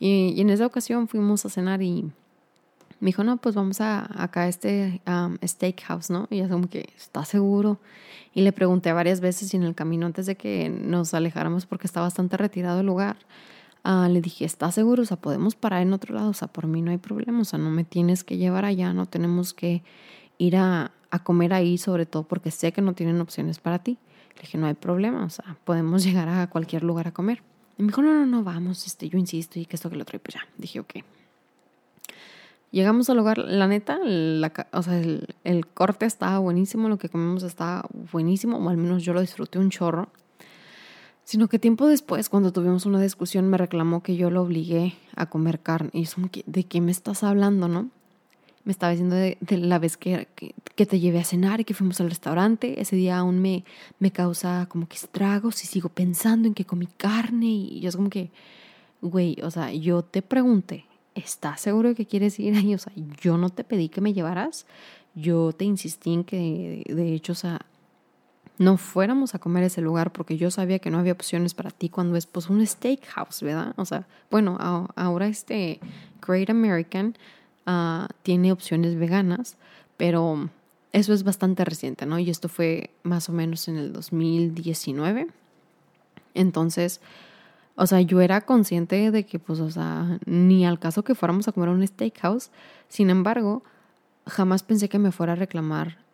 Y, 0.00 0.40
en 0.40 0.50
esa 0.50 0.66
ocasión 0.66 1.08
fuimos 1.08 1.46
a 1.46 1.48
cenar 1.48 1.80
y 1.82 2.10
me 2.98 3.06
dijo, 3.06 3.24
no, 3.24 3.36
pues 3.36 3.54
vamos 3.54 3.80
a 3.80 4.08
acá 4.22 4.42
a 4.42 4.48
este 4.48 5.00
steakhouse, 5.44 6.10
¿no? 6.10 6.26
Y 6.30 6.38
yo 6.38 6.48
como 6.48 6.68
que, 6.68 6.88
¿está 6.96 7.24
seguro? 7.24 7.78
Y 8.34 8.42
le 8.42 8.52
pregunté 8.52 8.92
varias 8.92 9.20
veces 9.20 9.52
y 9.54 9.56
en 9.56 9.62
el 9.62 9.74
camino 9.74 10.06
antes 10.06 10.26
de 10.26 10.36
que 10.36 10.68
nos 10.68 11.14
alejáramos 11.14 11.66
porque 11.66 11.86
está 11.86 12.00
bastante 12.00 12.36
retirado 12.36 12.80
el 12.80 12.86
lugar 12.86 13.16
Ah, 13.88 14.08
le 14.08 14.20
dije, 14.20 14.44
¿estás 14.44 14.74
seguro? 14.74 15.04
O 15.04 15.06
sea, 15.06 15.16
podemos 15.16 15.54
parar 15.54 15.80
en 15.80 15.92
otro 15.92 16.12
lado, 16.12 16.30
o 16.30 16.32
sea, 16.32 16.48
por 16.48 16.66
mí 16.66 16.82
no 16.82 16.90
hay 16.90 16.98
problema, 16.98 17.42
o 17.42 17.44
sea, 17.44 17.56
no 17.60 17.70
me 17.70 17.84
tienes 17.84 18.24
que 18.24 18.36
llevar 18.36 18.64
allá, 18.64 18.92
no 18.92 19.06
tenemos 19.06 19.54
que 19.54 19.84
ir 20.38 20.56
a, 20.56 20.90
a 21.12 21.22
comer 21.22 21.54
ahí, 21.54 21.78
sobre 21.78 22.04
todo 22.04 22.24
porque 22.24 22.50
sé 22.50 22.72
que 22.72 22.82
no 22.82 22.94
tienen 22.94 23.20
opciones 23.20 23.60
para 23.60 23.78
ti. 23.78 23.96
Le 24.34 24.40
dije, 24.40 24.58
no 24.58 24.66
hay 24.66 24.74
problema, 24.74 25.24
o 25.24 25.30
sea, 25.30 25.56
podemos 25.62 26.02
llegar 26.04 26.28
a 26.28 26.50
cualquier 26.50 26.82
lugar 26.82 27.06
a 27.06 27.12
comer. 27.12 27.44
Y 27.78 27.84
me 27.84 27.90
dijo, 27.90 28.02
no, 28.02 28.12
no, 28.12 28.26
no, 28.26 28.42
vamos, 28.42 28.84
este, 28.88 29.08
yo 29.08 29.18
insisto 29.18 29.60
y 29.60 29.66
que 29.66 29.76
esto 29.76 29.88
que 29.88 29.94
lo 29.94 30.02
otro, 30.02 30.16
y 30.16 30.18
pues 30.18 30.34
ya, 30.34 30.40
dije, 30.58 30.80
ok. 30.80 30.94
Llegamos 32.72 33.08
al 33.08 33.18
lugar, 33.18 33.38
la 33.38 33.68
neta, 33.68 34.00
o 34.72 34.82
sea, 34.82 34.98
el, 34.98 35.28
el, 35.44 35.64
corte 35.64 36.06
estaba 36.06 36.40
buenísimo, 36.40 36.88
lo 36.88 36.98
que 36.98 37.08
comimos 37.08 37.44
estaba 37.44 37.86
buenísimo, 38.10 38.56
o 38.58 38.68
al 38.68 38.78
menos 38.78 39.04
yo 39.04 39.12
lo 39.12 39.20
disfruté 39.20 39.60
un 39.60 39.70
chorro 39.70 40.08
sino 41.26 41.48
que 41.48 41.58
tiempo 41.58 41.88
después, 41.88 42.28
cuando 42.28 42.52
tuvimos 42.52 42.86
una 42.86 43.02
discusión, 43.02 43.48
me 43.48 43.58
reclamó 43.58 44.00
que 44.00 44.14
yo 44.14 44.30
lo 44.30 44.42
obligué 44.42 44.94
a 45.16 45.26
comer 45.26 45.58
carne. 45.58 45.90
Y 45.92 46.02
es 46.02 46.14
como 46.14 46.30
¿de 46.46 46.64
qué 46.64 46.80
me 46.80 46.92
estás 46.92 47.24
hablando, 47.24 47.66
no? 47.66 47.90
Me 48.62 48.70
estaba 48.70 48.92
diciendo 48.92 49.16
de, 49.16 49.36
la 49.50 49.80
vez 49.80 49.96
que, 49.96 50.28
que, 50.36 50.86
te 50.86 51.00
llevé 51.00 51.18
a 51.18 51.24
cenar 51.24 51.60
y 51.60 51.64
que 51.64 51.74
fuimos 51.74 52.00
al 52.00 52.10
restaurante. 52.10 52.80
Ese 52.80 52.94
día 52.94 53.18
aún 53.18 53.40
me, 53.40 53.64
me 53.98 54.12
causa 54.12 54.68
como 54.70 54.86
que 54.86 54.94
estragos 54.94 55.64
y 55.64 55.66
sigo 55.66 55.88
pensando 55.88 56.46
en 56.46 56.54
que 56.54 56.64
comí 56.64 56.86
carne. 56.86 57.46
Y 57.46 57.80
yo 57.80 57.88
es 57.88 57.96
como 57.96 58.08
que, 58.08 58.30
güey, 59.02 59.36
o 59.42 59.50
sea, 59.50 59.72
yo 59.72 60.02
te 60.02 60.22
pregunté, 60.22 60.84
¿estás 61.16 61.60
seguro 61.60 61.88
de 61.88 61.94
que 61.96 62.06
quieres 62.06 62.38
ir 62.38 62.54
ahí? 62.54 62.72
O 62.72 62.78
sea, 62.78 62.92
yo 63.20 63.36
no 63.36 63.50
te 63.50 63.64
pedí 63.64 63.88
que 63.88 64.00
me 64.00 64.12
llevaras. 64.12 64.64
Yo 65.16 65.52
te 65.52 65.64
insistí 65.64 66.12
en 66.12 66.22
que, 66.22 66.84
de 66.86 67.14
hecho, 67.14 67.32
o 67.32 67.36
sea, 67.36 67.66
no 68.58 68.76
fuéramos 68.76 69.34
a 69.34 69.38
comer 69.38 69.64
ese 69.64 69.80
lugar 69.80 70.12
porque 70.12 70.36
yo 70.36 70.50
sabía 70.50 70.78
que 70.78 70.90
no 70.90 70.98
había 70.98 71.12
opciones 71.12 71.54
para 71.54 71.70
ti 71.70 71.88
cuando 71.88 72.16
es 72.16 72.26
pues 72.26 72.48
un 72.48 72.66
steakhouse, 72.66 73.42
¿verdad? 73.42 73.74
O 73.76 73.84
sea, 73.84 74.06
bueno, 74.30 74.56
ahora 74.96 75.26
este 75.26 75.80
Great 76.26 76.50
American 76.50 77.16
ah, 77.66 78.08
tiene 78.22 78.52
opciones 78.52 78.98
veganas, 78.98 79.56
pero 79.96 80.48
eso 80.92 81.12
es 81.12 81.22
bastante 81.22 81.64
reciente, 81.64 82.06
¿no? 82.06 82.18
Y 82.18 82.30
esto 82.30 82.48
fue 82.48 82.90
más 83.02 83.28
o 83.28 83.32
menos 83.32 83.68
en 83.68 83.76
el 83.76 83.92
2019. 83.92 85.28
Entonces, 86.32 87.00
o 87.74 87.86
sea, 87.86 88.00
yo 88.00 88.22
era 88.22 88.40
consciente 88.40 89.10
de 89.10 89.26
que 89.26 89.38
pues, 89.38 89.60
o 89.60 89.70
sea, 89.70 90.18
ni 90.24 90.64
al 90.64 90.78
caso 90.78 91.04
que 91.04 91.14
fuéramos 91.14 91.46
a 91.46 91.52
comer 91.52 91.68
un 91.68 91.86
steakhouse, 91.86 92.50
sin 92.88 93.10
embargo, 93.10 93.62
jamás 94.26 94.62
pensé 94.62 94.88
que 94.88 94.98
me 94.98 95.12
fuera 95.12 95.34
a 95.34 95.36
reclamar 95.36 96.05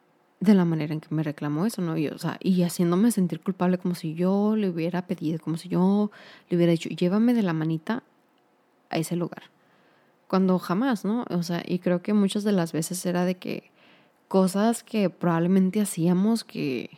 de 0.43 0.55
la 0.55 0.65
manera 0.65 0.93
en 0.93 1.01
que 1.01 1.15
me 1.15 1.23
reclamó 1.23 1.67
eso, 1.67 1.83
¿no? 1.83 1.97
Y, 1.97 2.63
haciéndome 2.65 3.13
sentir 3.13 3.41
culpable 3.41 3.79
como 3.79 3.95
si 3.95 4.15
yo 4.15 4.57
le 4.57 4.71
hubiera 4.71 5.07
pedido, 5.07 5.39
como 5.39 5.57
si 5.57 5.69
yo 5.69 6.11
le 6.49 6.57
hubiera 6.57 6.73
dicho, 6.73 6.89
llévame 6.89 7.33
de 7.33 7.43
la 7.43 7.53
manita 7.53 8.03
a 8.91 8.99
ese 8.99 9.15
lugar. 9.15 9.45
Cuando 10.27 10.59
jamás, 10.59 11.05
¿no? 11.05 11.25
O 11.31 11.45
sea, 11.45 11.63
y 11.65 11.79
creo 11.79 12.03
que 12.03 12.13
muchas 12.13 12.43
de 12.43 12.51
las 12.51 12.73
veces 12.73 13.07
era 13.07 13.25
de 13.25 13.37
que 13.37 13.71
cosas 14.27 14.83
que 14.83 15.11
probablemente 15.11 15.81
hacíamos 15.81 16.43
que 16.43 16.91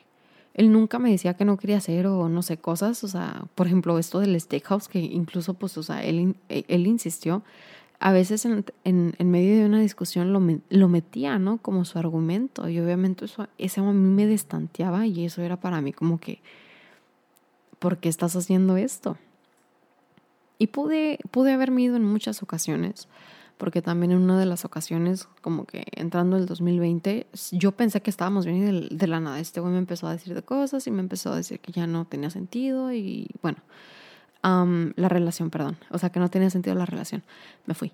él 0.54 0.72
nunca 0.72 0.98
me 0.98 1.10
decía 1.10 1.34
que 1.34 1.44
no 1.44 1.58
quería 1.58 1.76
hacer 1.76 2.06
o 2.06 2.30
no 2.30 2.40
sé, 2.40 2.56
cosas, 2.56 3.04
o 3.04 3.08
sea, 3.08 3.44
por 3.54 3.66
ejemplo, 3.66 3.98
esto 3.98 4.20
del 4.20 4.40
steakhouse 4.40 4.88
que 4.88 5.00
incluso, 5.00 5.52
pues, 5.52 5.76
o 5.76 5.82
sea, 5.82 6.02
él, 6.02 6.36
él 6.48 6.86
insistió, 6.86 7.42
a 8.04 8.12
veces 8.12 8.44
en, 8.44 9.14
medio 9.18 9.56
de 9.56 9.64
una 9.64 9.80
discusión 9.80 10.32
lo, 10.34 10.42
lo, 10.68 10.88
metía, 10.88 11.38
¿no? 11.38 11.56
Como 11.56 11.87
su 11.87 11.99
argumento. 11.99 12.68
Y 12.68 12.78
obviamente 12.78 13.25
eso, 13.25 13.42
a 13.42 13.92
mí 13.92 14.14
me 14.14 14.26
destanteaba 14.26 15.06
y 15.06 15.25
eso 15.25 15.40
era 15.40 15.58
para 15.58 15.80
mí 15.80 15.92
como 15.92 16.20
que, 16.20 16.42
¿por 17.78 17.96
qué 17.99 18.11
estás 18.11 18.37
haciendo 18.37 18.76
esto? 18.76 19.16
y 20.58 20.68
pude, 20.68 21.18
pude 21.30 21.52
haberme 21.52 21.82
ido 21.82 21.96
en 21.96 22.04
muchas 22.04 22.42
ocasiones, 22.42 23.08
porque 23.58 23.82
también 23.82 24.12
en 24.12 24.18
una 24.18 24.38
de 24.38 24.46
las 24.46 24.64
ocasiones, 24.64 25.28
como 25.40 25.64
que 25.64 25.84
entrando 25.92 26.37
el 26.37 26.46
2020, 26.46 27.26
yo 27.52 27.73
pensé 27.73 28.02
que 28.02 28.11
estábamos 28.11 28.46
bien 28.46 28.88
de, 28.90 29.06
la 29.06 29.20
nada. 29.20 29.40
Este 29.40 29.61
güey 29.61 29.73
me 29.73 29.78
empezó 29.78 30.06
a 30.06 30.12
decir 30.12 30.34
de 30.34 30.42
cosas 30.42 30.87
y 30.87 30.90
me 30.90 31.00
empezó 31.00 31.32
a 31.32 31.37
decir 31.37 31.61
que 31.61 31.73
ya 31.73 31.87
no 31.87 32.04
tenía 32.04 32.30
sentido 32.30 32.92
y 32.92 33.28
bueno, 33.42 33.58
la 34.44 35.08
relación, 35.08 35.50
perdón, 35.50 35.76
o 35.90 35.98
sea, 35.98 36.10
que 36.10 36.20
no 36.20 36.28
tenía 36.28 36.50
sentido 36.50 36.76
la 36.76 36.86
relación. 36.86 37.22
Me 37.66 37.74
fui. 37.74 37.92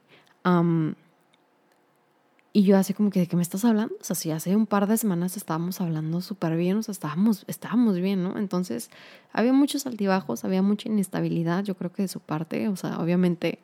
y 2.52 2.62
yo 2.64 2.76
así 2.76 2.92
como 2.92 3.10
que, 3.10 3.20
¿de 3.20 3.26
qué 3.28 3.36
me 3.36 3.42
estás 3.42 3.64
hablando? 3.64 3.94
O 4.00 4.04
sea, 4.04 4.16
si 4.16 4.32
hace 4.32 4.56
un 4.56 4.66
par 4.66 4.88
de 4.88 4.96
semanas 4.96 5.36
estábamos 5.36 5.80
hablando 5.80 6.20
súper 6.20 6.56
bien, 6.56 6.78
o 6.78 6.82
sea, 6.82 6.92
estábamos, 6.92 7.44
estábamos 7.46 8.00
bien, 8.00 8.24
¿no? 8.24 8.36
Entonces, 8.36 8.90
había 9.32 9.52
muchos 9.52 9.86
altibajos, 9.86 10.44
había 10.44 10.62
mucha 10.62 10.88
inestabilidad, 10.88 11.62
yo 11.62 11.76
creo 11.76 11.92
que 11.92 12.02
de 12.02 12.08
su 12.08 12.20
parte, 12.20 12.68
o 12.68 12.76
sea, 12.76 12.98
obviamente 12.98 13.60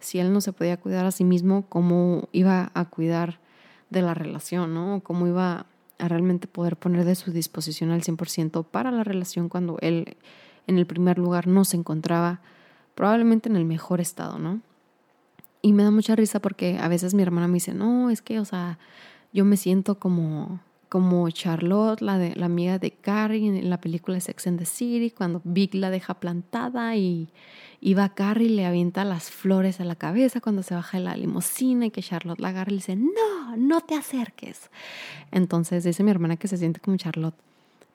si 0.00 0.18
él 0.20 0.32
no 0.32 0.40
se 0.40 0.52
podía 0.52 0.76
cuidar 0.76 1.06
a 1.06 1.10
sí 1.10 1.24
mismo, 1.24 1.66
cómo 1.68 2.28
iba 2.32 2.70
a 2.74 2.84
cuidar 2.84 3.40
de 3.90 4.02
la 4.02 4.14
relación, 4.14 4.74
¿no? 4.74 5.00
Cómo 5.02 5.26
iba 5.26 5.66
a 5.98 6.08
realmente 6.08 6.46
poder 6.46 6.76
poner 6.76 7.04
de 7.04 7.14
su 7.14 7.32
disposición 7.32 7.90
al 7.90 8.02
100% 8.02 8.64
para 8.64 8.92
la 8.92 9.02
relación 9.02 9.48
cuando 9.48 9.78
él 9.80 10.16
en 10.68 10.78
el 10.78 10.86
primer 10.86 11.18
lugar 11.18 11.48
no 11.48 11.64
se 11.64 11.76
encontraba 11.76 12.40
probablemente 12.94 13.48
en 13.48 13.56
el 13.56 13.64
mejor 13.64 14.00
estado, 14.00 14.38
¿no? 14.38 14.60
Y 15.60 15.72
me 15.72 15.82
da 15.82 15.90
mucha 15.90 16.14
risa 16.14 16.38
porque 16.38 16.78
a 16.80 16.86
veces 16.86 17.14
mi 17.14 17.22
hermana 17.22 17.48
me 17.48 17.54
dice, 17.54 17.74
no, 17.74 18.10
es 18.10 18.22
que, 18.22 18.38
o 18.38 18.44
sea, 18.44 18.78
yo 19.32 19.44
me 19.44 19.56
siento 19.56 19.98
como 19.98 20.60
como 20.88 21.28
Charlotte, 21.30 22.00
la, 22.00 22.18
de, 22.18 22.34
la 22.34 22.46
amiga 22.46 22.78
de 22.78 22.90
Carrie 22.90 23.46
en 23.46 23.68
la 23.68 23.80
película 23.80 24.18
Sex 24.20 24.46
and 24.46 24.58
the 24.58 24.64
City, 24.64 25.10
cuando 25.10 25.40
Big 25.44 25.74
la 25.74 25.90
deja 25.90 26.14
plantada 26.14 26.96
y, 26.96 27.28
va 27.96 28.08
Carrie 28.14 28.46
y 28.46 28.54
le 28.54 28.66
avienta 28.66 29.04
las 29.04 29.30
flores 29.30 29.80
a 29.80 29.84
la 29.84 29.96
cabeza 29.96 30.40
cuando 30.40 30.62
se 30.62 30.74
baja 30.74 30.98
de 30.98 31.04
la 31.04 31.16
limusina 31.16 31.86
y 31.86 31.90
que 31.90 32.02
Charlotte 32.02 32.40
la 32.40 32.48
agarra 32.48 32.70
y 32.70 32.74
le 32.74 32.78
dice, 32.78 32.96
no, 32.96 33.56
no 33.56 33.80
te 33.82 33.94
acerques. 33.94 34.70
Entonces 35.30 35.84
dice 35.84 36.02
mi 36.02 36.10
hermana 36.10 36.36
que 36.36 36.48
se 36.48 36.56
siente 36.56 36.80
como 36.80 36.96
Charlotte, 36.96 37.36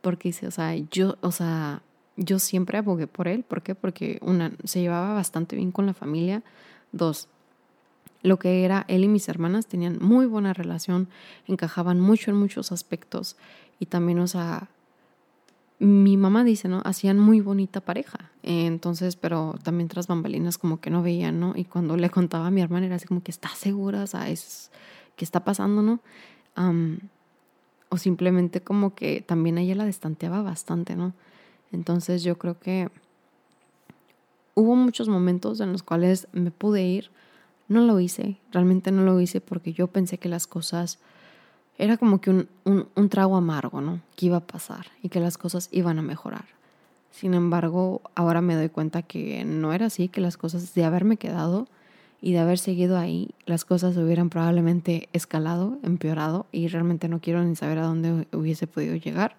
porque 0.02 0.30
dice, 0.30 0.48
o 0.48 0.52
sea, 0.52 0.76
yo, 0.76 1.18
o 1.22 1.32
sea, 1.32 1.82
yo 2.16 2.40
siempre 2.40 2.78
abogué 2.78 3.08
por 3.08 3.28
él, 3.28 3.44
¿por 3.44 3.62
qué? 3.62 3.76
Porque 3.76 4.20
una, 4.22 4.52
se 4.64 4.82
llevaba 4.82 5.14
bastante 5.14 5.56
bien 5.56 5.72
con 5.72 5.86
la 5.86 5.94
familia, 5.94 6.44
dos, 6.92 7.28
lo 8.22 8.40
que 8.40 8.64
era 8.64 8.86
él 8.88 9.04
y 9.04 9.08
mis 9.08 9.28
hermanas 9.28 9.68
tenían 9.68 9.98
muy 10.02 10.26
buena 10.26 10.54
relación, 10.54 11.10
encajaban 11.48 12.00
mucho 12.00 12.32
en 12.32 12.38
muchos 12.38 12.72
aspectos 12.72 13.36
y 13.80 13.88
también, 13.88 14.20
o 14.20 14.28
sea, 14.28 14.70
mi 15.80 16.16
mamá 16.16 16.46
dice, 16.46 16.70
¿no? 16.70 16.82
Hacían 16.86 17.20
muy 17.20 17.42
bonita 17.42 17.82
pareja. 17.82 18.32
Entonces, 18.42 19.18
pero 19.18 19.56
también 19.64 19.90
tras 19.90 20.08
bambalinas 20.08 20.58
como 20.58 20.80
que 20.80 20.90
no 20.90 21.04
veían, 21.04 21.42
¿no? 21.42 21.54
Y 21.56 21.66
cuando 21.66 21.98
le 21.98 22.10
contaba 22.10 22.48
a 22.48 22.52
mi 22.52 22.62
hermana 22.62 22.86
era 22.86 22.96
así 22.96 23.06
como 23.06 23.22
que 23.22 23.32
está 23.32 23.50
segura, 23.50 24.04
o 24.04 24.08
sea, 24.08 24.30
es, 24.30 24.72
¿qué 25.18 25.26
está 25.26 25.44
pasando, 25.44 25.82
no? 25.82 26.00
o 27.90 27.98
simplemente 27.98 28.62
como 28.62 28.94
que 28.94 29.22
también 29.22 29.58
ella 29.58 29.74
la 29.76 29.86
destanteaba 29.86 30.42
bastante, 30.44 30.96
¿no? 30.96 31.14
Entonces 31.74 32.24
yo 32.24 32.38
creo 32.38 32.58
que 32.60 32.90
hubo 34.56 34.76
muchos 34.76 35.10
momentos 35.10 35.60
en 35.60 35.72
los 35.72 35.84
cuales 35.84 36.28
me 36.32 36.52
pude 36.52 36.84
ir, 36.84 37.10
no 37.68 37.82
lo 37.82 38.00
hice, 38.00 38.38
realmente 38.52 38.92
no 38.92 39.04
lo 39.04 39.20
hice 39.20 39.42
porque 39.42 39.74
yo 39.74 39.88
pensé 39.88 40.18
que 40.18 40.30
las 40.30 40.48
cosas 40.48 41.00
era 41.78 41.98
como 41.98 42.22
que 42.22 42.30
un, 42.30 42.48
un, 42.66 43.10
trago 43.10 43.36
amargo, 43.36 43.82
¿no? 43.82 44.00
Que 44.16 44.28
iba 44.28 44.38
a 44.38 44.48
pasar 44.48 44.88
y 45.02 45.10
que 45.10 45.20
las 45.20 45.38
cosas 45.38 45.70
iban 45.72 45.98
a 45.98 46.04
mejorar. 46.04 46.46
Sin 47.10 47.34
embargo, 47.34 48.02
ahora 48.16 48.42
me 48.42 48.56
doy 48.56 48.70
cuenta 48.70 49.02
que 49.02 49.44
no 49.44 49.74
era 49.74 49.88
así, 49.88 50.08
que 50.08 50.22
las 50.22 50.38
cosas 50.38 50.74
de 50.76 50.84
haberme 50.84 51.18
quedado 51.18 51.68
y 52.22 52.34
de 52.34 52.40
haber 52.40 52.60
seguido 52.60 52.98
ahí, 52.98 53.32
las 53.46 53.66
cosas 53.66 53.98
hubieran 53.98 54.30
probablemente 54.30 55.10
escalado, 55.14 55.78
empeorado 55.84 56.46
y 56.52 56.68
realmente 56.68 57.10
no 57.10 57.20
quiero 57.20 57.44
ni 57.44 57.56
saber 57.56 57.80
a 57.80 57.86
dónde 57.88 58.28
hubiese 58.32 58.68
podido 58.68 58.96
llegar, 58.96 59.36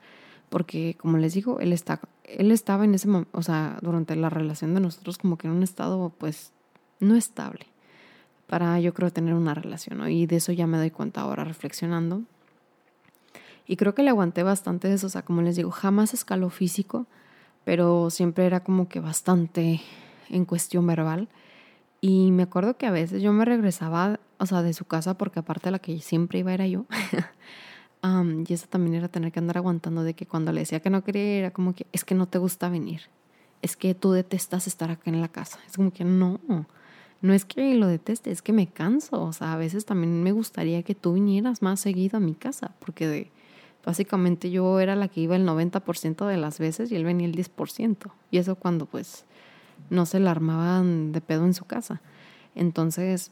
porque 0.51 0.97
como 0.99 1.19
les 1.19 1.35
digo, 1.35 1.61
él 1.61 1.73
está 1.73 2.01
él 2.25 2.51
estaba 2.51 2.85
en 2.85 2.95
ese 2.95 3.09
momento, 3.09 3.31
o 3.37 3.43
sea, 3.43 3.79
durante 3.83 4.17
la 4.17 4.31
relación 4.31 4.75
de 4.75 4.81
nosotros 4.81 5.19
como 5.19 5.39
que 5.39 5.47
en 5.47 5.55
un 5.55 5.63
estado 5.63 6.13
pues 6.19 6.53
no 7.01 7.17
estable 7.17 7.67
para 8.47 8.79
yo 8.81 8.95
creo 8.95 9.11
tener 9.11 9.35
una 9.35 9.55
relación, 9.55 10.09
Y 10.11 10.27
de 10.27 10.37
eso 10.37 10.53
ya 10.53 10.67
me 10.67 10.79
doy 10.79 10.91
cuenta 10.91 11.23
ahora 11.23 11.45
reflexionando. 11.45 12.23
Y 13.67 13.77
creo 13.77 13.95
que 13.95 14.03
le 14.03 14.11
aguanté 14.11 14.43
bastante 14.43 14.93
eso, 14.93 15.07
o 15.07 15.11
sea, 15.11 15.23
como 15.23 15.43
les 15.43 15.57
digo, 15.57 15.71
jamás 15.71 16.13
escaló 16.13 16.51
físico, 16.51 17.07
pero 17.65 18.11
siempre 18.11 18.45
era 18.45 18.61
como 18.61 18.89
que 18.89 19.01
bastante 19.01 19.81
en 20.29 20.45
cuestión 20.45 20.87
verbal. 20.87 21.29
Y 22.03 22.31
me 22.33 22.43
acuerdo 22.43 22.77
que 22.77 22.87
a 22.87 22.91
veces 22.91 23.23
yo 23.23 23.33
me 23.33 23.47
regresaba, 23.47 24.21
o 24.39 24.45
sea, 24.45 24.63
de 24.63 24.75
su 24.75 24.85
casa, 24.85 25.17
porque 25.17 25.41
aparte 25.41 25.71
la 25.71 25.79
que 25.79 25.99
siempre 26.01 26.41
iba 26.41 26.53
era 26.53 26.67
yo. 26.67 26.85
y 28.47 28.53
eso 28.53 28.67
también 28.69 28.95
era 28.97 29.09
tener 29.09 29.33
que 29.33 29.39
andar 29.39 29.57
aguantando 29.57 30.03
de 30.03 30.15
que 30.15 30.27
cuando 30.27 30.53
le 30.53 30.61
decía 30.61 30.81
que 30.81 30.91
no 30.91 31.03
quería, 31.03 31.23
era 31.23 31.51
como 31.51 31.75
que 31.75 31.87
es 31.93 32.05
que 32.05 32.15
no 32.15 32.27
te 32.27 32.39
gusta 32.39 32.69
venir. 32.69 33.03
Es 33.63 33.77
que 33.77 33.95
tú 33.95 34.13
detestas 34.13 34.67
estar 34.67 34.91
acá 34.91 35.11
en 35.11 35.23
la 35.23 35.29
casa. 35.29 35.59
Es 35.67 35.77
como 35.77 35.91
que 35.91 36.05
no 36.05 36.39
no 37.25 37.33
es 37.33 37.47
que 37.47 37.75
lo 37.75 37.87
deteste, 37.87 38.31
es 38.31 38.43
que 38.43 38.53
me 38.53 38.67
canso. 38.67 39.23
O 39.23 39.33
sea, 39.33 39.55
a 39.55 39.57
veces 39.57 39.87
también 39.87 40.23
me 40.23 40.33
gustaría 40.33 40.83
que 40.83 40.95
tú 40.95 41.15
vinieras 41.15 41.63
más 41.63 41.81
seguido 41.81 42.19
a 42.19 42.21
mi 42.21 42.35
casa, 42.35 42.73
porque 42.81 43.09
de, 43.09 43.31
básicamente 43.83 44.51
yo 44.51 44.79
era 44.79 44.95
la 44.95 45.09
que 45.09 45.23
iba 45.23 45.35
el 45.35 45.47
90% 45.47 46.27
de 46.27 46.37
las 46.37 46.59
veces 46.59 46.93
y 46.93 46.97
él 46.97 47.05
venía 47.05 47.27
el 47.27 47.35
10%. 47.35 48.11
Y 48.31 48.37
eso 48.37 48.57
cuando 48.57 48.85
pues 48.85 49.25
no 49.89 50.05
se 50.05 50.21
la 50.21 50.33
armaban 50.33 51.13
de 51.13 51.23
pedo 51.23 51.47
en 51.47 51.55
su 51.55 51.65
casa. 51.65 52.03
Entonces, 52.55 53.31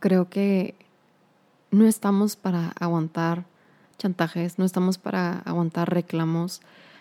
creo 0.00 0.30
que 0.30 0.74
no 1.70 1.86
estamos 1.86 2.36
para 2.36 2.72
aguantar 2.80 3.44
chantajes, 3.98 4.58
no 4.58 4.64
estamos 4.64 4.98
para 4.98 5.40
aguantar 5.40 5.92
reclamos, 5.92 6.60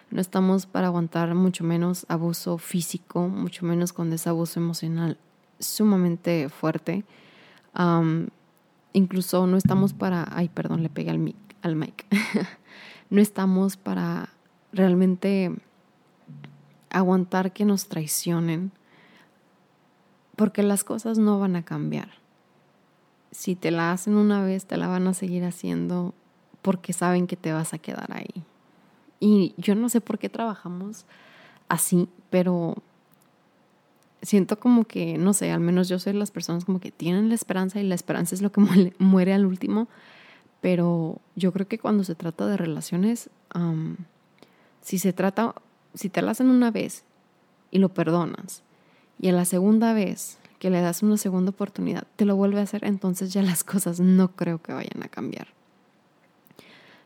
no 0.09 0.19
estamos 0.21 0.65
para 0.65 0.87
aguantar 0.87 1.35
mucho 1.35 1.63
menos 1.63 2.05
abuso 2.09 2.57
físico, 2.57 3.27
mucho 3.27 3.65
menos 3.65 3.93
con 3.93 4.09
desabuso 4.09 4.59
emocional 4.59 5.17
sumamente 5.59 6.49
fuerte. 6.49 7.03
incluso 8.93 9.47
no 9.47 9.57
estamos 9.57 9.93
para, 9.93 10.27
ay, 10.31 10.49
perdón, 10.49 10.83
le 10.83 10.89
pegué 10.89 11.11
al 11.11 11.19
mic, 11.19 11.35
al 11.61 11.75
mic. 11.75 12.05
no 13.09 13.21
estamos 13.21 13.77
para 13.77 14.29
realmente 14.71 15.53
aguantar 16.89 17.53
que 17.53 17.65
nos 17.65 17.87
traicionen, 17.87 18.71
porque 20.35 20.63
las 20.63 20.83
cosas 20.83 21.17
no 21.17 21.39
van 21.39 21.55
a 21.55 21.63
cambiar. 21.63 22.09
Si 23.37 23.55
te 23.55 23.69
la 23.69 23.91
hacen 23.91 24.15
una 24.15 24.43
vez, 24.43 24.65
te 24.65 24.77
la 24.77 24.87
van 24.87 25.07
a 25.07 25.13
seguir 25.13 25.43
haciendo 25.43 26.15
porque 26.63 26.91
saben 26.91 27.27
que 27.27 27.35
te 27.35 27.53
vas 27.53 27.71
a 27.71 27.77
quedar 27.77 28.11
ahí. 28.11 28.43
Y 29.19 29.53
yo 29.57 29.75
no 29.75 29.89
sé 29.89 30.01
por 30.01 30.17
qué 30.17 30.27
trabajamos 30.27 31.05
así, 31.69 32.09
pero 32.31 32.77
siento 34.23 34.59
como 34.59 34.85
que, 34.85 35.19
no 35.19 35.35
sé, 35.35 35.51
al 35.51 35.59
menos 35.59 35.87
yo 35.87 35.99
soy 35.99 36.13
las 36.13 36.31
personas 36.31 36.65
como 36.65 36.79
que 36.79 36.89
tienen 36.89 37.29
la 37.29 37.35
esperanza 37.35 37.79
y 37.79 37.83
la 37.83 37.93
esperanza 37.93 38.33
es 38.33 38.41
lo 38.41 38.51
que 38.51 38.59
muere, 38.97 39.33
al 39.35 39.45
último, 39.45 39.87
pero 40.59 41.21
yo 41.35 41.53
creo 41.53 41.67
que 41.67 41.77
cuando 41.77 42.03
se 42.03 42.15
trata 42.15 42.47
de 42.47 42.57
relaciones, 42.57 43.29
si 44.81 44.97
se 44.97 45.13
trata, 45.13 45.53
si 45.93 46.09
te 46.09 46.23
la 46.23 46.31
hacen 46.31 46.49
una 46.49 46.71
vez 46.71 47.03
y 47.69 47.77
lo 47.77 47.89
perdonas, 47.89 48.63
y 49.19 49.29
a 49.29 49.31
la 49.31 49.45
segunda 49.45 49.93
vez 49.93 50.39
que 50.59 50.69
le 50.69 50.81
das 50.81 51.03
una 51.03 51.17
segunda 51.17 51.51
oportunidad, 51.51 52.05
te 52.15 52.25
lo 52.25 52.35
vuelve 52.35 52.59
a 52.59 52.63
hacer, 52.63 52.83
entonces 52.83 53.33
ya 53.33 53.41
las 53.41 53.63
cosas 53.63 53.99
no 53.99 54.35
creo 54.35 54.61
que 54.61 54.73
vayan 54.73 55.03
a 55.03 55.09
cambiar. 55.09 55.47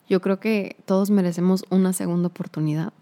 Yo 0.10 0.22
creo 0.22 0.40
que 0.40 0.76
todos 0.86 1.10
merecemos 1.10 1.64
una 1.70 1.94
segunda 1.94 2.28
oportunidad 2.28 2.94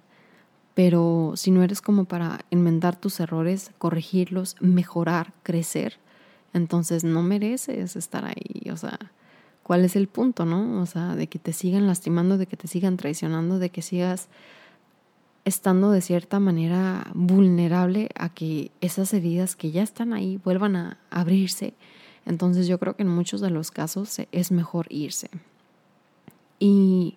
pero 0.80 1.34
si 1.36 1.52
no 1.52 1.62
eres 1.62 1.82
como 1.82 2.06
para 2.06 2.46
enmendar 2.52 2.96
tus 2.96 3.20
errores, 3.20 3.72
corregirlos, 3.80 4.56
mejorar, 4.62 5.34
crecer, 5.44 5.98
entonces 6.54 7.04
no 7.04 7.22
mereces 7.22 7.98
estar 7.98 8.24
ahí. 8.24 8.70
O 8.72 8.78
sea, 8.78 8.98
¿cuál 9.62 9.84
es 9.84 9.98
el 9.98 10.08
punto, 10.08 10.46
no? 10.46 10.82
O 10.82 10.86
sea, 10.86 11.16
de 11.16 11.28
que 11.28 11.38
te 11.38 11.52
sigan 11.52 11.86
lastimando, 11.86 12.38
de 12.38 12.46
que 12.46 12.56
te 12.56 12.70
sigan 12.70 12.96
traicionando, 12.96 13.60
de 13.60 13.72
que 13.72 13.82
sigas 13.82 14.30
estando 15.46 15.92
de 15.92 16.02
cierta 16.02 16.40
manera 16.40 17.08
vulnerable 17.14 18.10
a 18.16 18.30
que 18.30 18.72
esas 18.82 19.14
heridas 19.14 19.56
que 19.56 19.72
ya 19.72 19.84
están 19.84 20.14
ahí 20.14 20.38
vuelvan 20.44 20.76
a 20.76 20.98
abrirse. 21.10 21.74
Entonces 22.26 22.68
yo 22.68 22.80
creo 22.80 22.96
que 22.96 23.04
en 23.04 23.10
muchos 23.10 23.42
de 23.42 23.50
los 23.50 23.72
casos 23.72 24.22
es 24.32 24.52
mejor 24.52 24.88
irse. 24.90 25.30
Y 26.60 27.16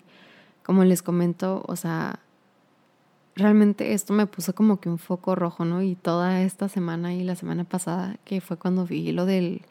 como 0.63 0.85
les 0.85 1.03
comento, 1.03 1.65
o 1.67 1.77
sea, 1.77 2.21
realmente 3.35 3.93
esto 3.93 4.13
me 4.13 4.27
puso 4.27 4.55
como 4.55 4.81
que 4.81 4.89
un 4.89 4.99
foco 4.99 5.35
rojo, 5.35 5.65
¿no? 5.65 5.83
Y 5.83 5.97
toda 5.97 6.43
esta 6.43 6.69
semana 6.69 7.15
y 7.15 7.25
la 7.25 7.35
semana 7.35 7.65
pasada, 7.65 8.17
que 8.25 8.41
fue 8.41 8.57
cuando 8.57 8.87
vi 8.87 9.13
lo 9.13 9.27
del 9.27 9.63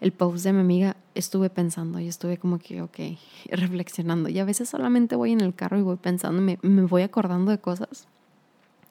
el 0.00 0.12
post 0.12 0.44
de 0.44 0.52
mi 0.52 0.60
amiga, 0.60 0.96
estuve 1.18 1.50
pensando 1.50 1.98
y 2.00 2.08
estuve 2.08 2.38
como 2.38 2.58
que, 2.58 2.82
ok, 2.82 2.98
reflexionando. 3.50 4.28
Y 4.28 4.38
a 4.38 4.44
veces 4.44 4.68
solamente 4.68 5.16
voy 5.16 5.32
en 5.32 5.40
el 5.40 5.54
carro 5.54 5.78
y 5.78 5.82
voy 5.82 5.96
pensando, 5.96 6.40
me, 6.40 6.58
me 6.62 6.82
voy 6.82 7.02
acordando 7.02 7.50
de 7.50 7.58
cosas. 7.58 8.06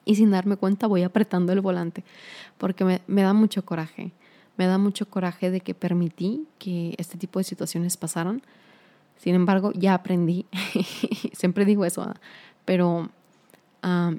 y 0.04 0.16
sin 0.16 0.30
darme 0.30 0.56
cuenta 0.56 0.86
voy 0.86 1.02
apretando 1.02 1.52
el 1.52 1.60
volante 1.60 2.04
porque 2.58 2.84
me, 2.84 3.02
me 3.06 3.22
da 3.22 3.32
mucho 3.32 3.64
coraje. 3.64 4.12
Me 4.56 4.66
da 4.66 4.78
mucho 4.78 5.06
coraje 5.08 5.50
de 5.50 5.60
que 5.60 5.74
permití 5.74 6.46
que 6.58 6.94
este 6.98 7.18
tipo 7.18 7.38
de 7.38 7.44
situaciones 7.44 7.96
pasaran. 7.96 8.42
Sin 9.18 9.34
embargo, 9.34 9.72
ya 9.74 9.94
aprendí. 9.94 10.46
Siempre 11.32 11.64
digo 11.64 11.84
eso, 11.84 12.14
pero 12.64 13.10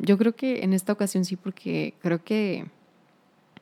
yo 0.02 0.18
creo 0.18 0.34
que 0.36 0.64
en 0.64 0.74
esta 0.74 0.94
ocasión 0.94 1.26
sí, 1.26 1.36
porque 1.36 1.94
creo 2.02 2.24
que 2.24 2.66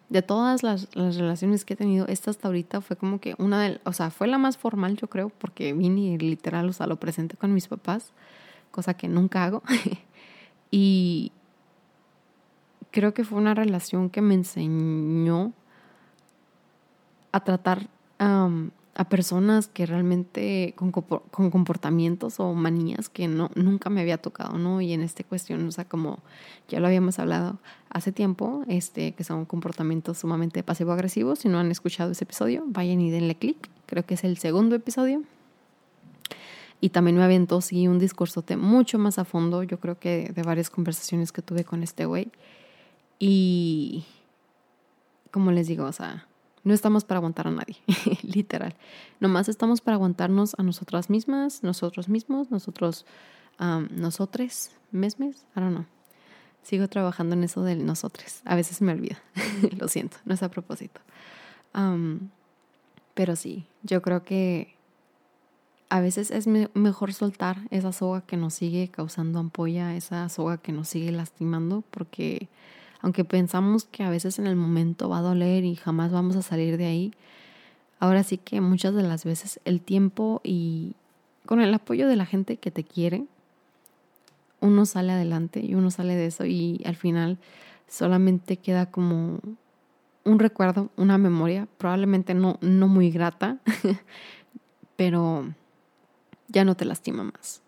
de 0.10 0.22
todas 0.22 0.64
las, 0.64 0.88
relaciones 0.94 1.66
que 1.66 1.74
he 1.74 1.78
tenido, 1.78 2.08
esta 2.08 2.32
hasta 2.32 2.48
ahorita 2.48 2.82
fue 2.82 2.96
como 2.96 3.20
que 3.20 3.36
una 3.38 3.62
de, 3.62 3.82
o 3.86 3.94
sea, 3.94 4.12
fue 4.12 4.28
la 4.28 4.38
más 4.38 4.58
formal, 4.58 4.98
yo 4.98 5.08
creo, 5.08 5.30
porque 5.30 5.74
vine 5.74 6.18
literal, 6.18 6.70
o 6.70 6.74
sea, 6.74 6.88
lo 6.88 7.00
presenté 7.00 7.38
con 7.38 7.54
mis 7.54 7.68
papás, 7.68 8.12
cosa 8.72 8.94
que 8.94 9.08
nunca 9.08 9.44
hago. 9.44 9.64
y 10.72 11.32
creo 12.92 13.14
que 13.14 13.24
fue 13.24 13.38
una 13.38 13.54
relación 13.54 14.10
que 14.10 14.22
me 14.22 14.36
enseñó 14.36 15.54
a 17.32 17.40
tratar 17.42 17.90
a 18.96 19.10
personas 19.10 19.68
que 19.68 19.86
realmente 19.86 20.74
con, 20.78 20.92
con, 20.92 21.52
comportamientos 21.52 22.40
o 22.40 22.54
manías 22.54 23.10
que 23.10 23.28
no, 23.28 23.52
nunca 23.54 23.90
me 23.90 24.00
había 24.00 24.18
tocado, 24.18 24.58
¿no? 24.58 24.80
Y 24.80 24.94
en 24.94 25.02
esta 25.02 25.24
cuestión, 25.26 25.68
o 25.68 25.72
sea, 25.72 25.84
como 25.84 26.20
ya 26.70 26.80
lo 26.80 26.88
habíamos 26.88 27.20
hablado 27.20 27.60
hace 27.90 28.14
tiempo, 28.14 28.64
este, 28.70 29.12
que 29.12 29.26
son 29.26 29.44
comportamientos 29.44 30.20
sumamente 30.20 30.64
pasivo-agresivos. 30.64 31.40
Si 31.40 31.50
no 31.50 31.60
han 31.60 31.72
escuchado 31.72 32.12
ese 32.12 32.24
episodio, 32.24 32.64
vayan 32.68 33.02
y 33.02 33.12
denle 33.12 33.36
clic. 33.36 33.70
Creo 33.86 34.06
que 34.06 34.14
es 34.14 34.24
el 34.24 34.38
segundo 34.38 34.76
episodio. 34.76 35.24
Y 36.80 36.90
también 36.90 37.18
me 37.18 37.24
aventó, 37.24 37.60
sí, 37.60 37.90
un 37.90 38.00
discursote 38.00 38.56
mucho 38.56 38.98
más 38.98 39.20
a 39.20 39.26
fondo, 39.26 39.64
yo 39.64 39.80
creo 39.80 40.00
que 40.00 40.32
de 40.34 40.44
varias 40.44 40.70
conversaciones 40.70 41.34
que 41.34 41.42
tuve 41.42 41.66
con 41.66 41.84
este 41.84 42.06
güey. 42.06 42.32
Y, 43.20 44.06
como 45.32 45.52
les 45.52 45.68
digo, 45.68 45.86
o 45.86 45.92
sea, 45.92 46.28
no 46.66 46.74
estamos 46.74 47.06
para 47.06 47.20
aguantar 47.20 47.48
a 47.48 47.52
nadie, 47.52 47.78
literal. 48.24 48.76
Nomás 49.20 49.48
estamos 49.48 49.82
para 49.82 49.96
aguantarnos 49.96 50.56
a 50.58 50.64
nosotras 50.64 51.10
mismas, 51.10 51.64
nosotros 51.64 52.10
mismos, 52.10 52.50
nosotros, 52.52 53.06
um, 53.60 53.88
nosotres, 53.92 54.72
mesmes, 54.92 55.46
I 55.56 55.60
don't 55.62 55.74
know. 55.74 55.86
Sigo 56.64 56.88
trabajando 56.88 57.36
en 57.36 57.44
eso 57.44 57.62
del 57.62 57.86
nosotros. 57.86 58.42
A 58.46 58.56
veces 58.56 58.82
me 58.82 58.92
olvida, 58.94 59.22
lo 59.80 59.88
siento, 59.88 60.18
no 60.26 60.34
es 60.34 60.42
a 60.42 60.50
propósito. 60.50 61.00
pero 63.14 63.36
sí, 63.36 63.68
yo 63.84 64.02
creo 64.02 64.24
que 64.24 64.76
a 65.90 66.00
veces 66.00 66.32
es 66.32 66.48
mejor 66.48 67.14
soltar 67.14 67.60
esa 67.70 67.92
soga 67.92 68.22
que 68.22 68.38
nos 68.38 68.56
sigue 68.56 68.90
causando 68.90 69.38
ampolla, 69.38 69.96
esa 69.96 70.28
soga 70.30 70.58
que 70.58 70.72
nos 70.72 70.90
sigue 70.90 71.12
lastimando, 71.12 71.84
porque 71.92 72.50
aunque 73.02 73.24
pensamos 73.24 73.86
que 73.86 74.04
a 74.04 74.10
veces 74.10 74.40
en 74.40 74.48
el 74.48 74.56
momento 74.56 75.10
va 75.10 75.20
a 75.20 75.22
doler 75.22 75.64
y 75.64 75.76
jamás 75.76 76.12
vamos 76.12 76.36
a 76.36 76.42
salir 76.42 76.78
de 76.78 76.86
ahí, 76.86 77.14
ahora 78.00 78.24
sí 78.24 78.38
que 78.38 78.62
muchas 78.62 78.94
de 78.96 79.04
las 79.04 79.26
veces 79.26 79.60
el 79.66 79.82
tiempo 79.82 80.42
y 80.44 80.94
con 81.46 81.62
el 81.62 81.74
apoyo 81.74 82.08
de 82.08 82.16
la 82.16 82.26
gente 82.26 82.58
que 82.58 82.72
te 82.72 82.84
quiere, 82.84 83.26
uno 84.62 84.86
sale 84.86 85.12
adelante 85.12 85.60
y 85.60 85.76
uno 85.76 85.92
sale 85.92 86.16
de 86.16 86.28
eso 86.28 86.46
y 86.46 86.82
al 86.86 86.96
final 86.96 87.38
solamente 87.88 88.58
queda 88.58 88.88
como 88.88 89.40
un 90.24 90.40
recuerdo, 90.40 90.90
una 90.98 91.18
memoria, 91.18 91.68
probablemente 91.78 92.34
no, 92.34 92.58
no 92.62 92.88
muy 92.88 93.12
grata, 93.12 93.58
pero 94.96 95.54
ya 96.48 96.66
no 96.66 96.76
te 96.76 96.86
lastima 96.86 97.24
más. 97.24 97.62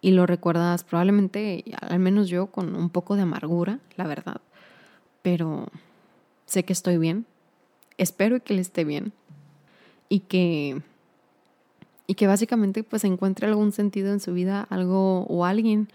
Y 0.00 0.12
lo 0.12 0.26
recuerdas 0.26 0.84
probablemente, 0.84 1.64
al 1.80 1.98
menos 1.98 2.28
yo, 2.28 2.46
con 2.46 2.76
un 2.76 2.88
poco 2.88 3.16
de 3.16 3.22
amargura, 3.22 3.80
la 3.96 4.06
verdad 4.06 4.40
pero 5.22 5.68
sé 6.46 6.64
que 6.64 6.72
estoy 6.72 6.98
bien. 6.98 7.26
Espero 7.96 8.42
que 8.42 8.54
le 8.54 8.60
esté 8.60 8.84
bien 8.84 9.12
y 10.08 10.20
que 10.20 10.82
y 12.10 12.14
que 12.14 12.26
básicamente 12.26 12.82
pues 12.82 13.04
encuentre 13.04 13.46
algún 13.46 13.70
sentido 13.70 14.12
en 14.12 14.18
su 14.18 14.32
vida, 14.32 14.66
algo 14.70 15.24
o 15.24 15.44
alguien 15.44 15.88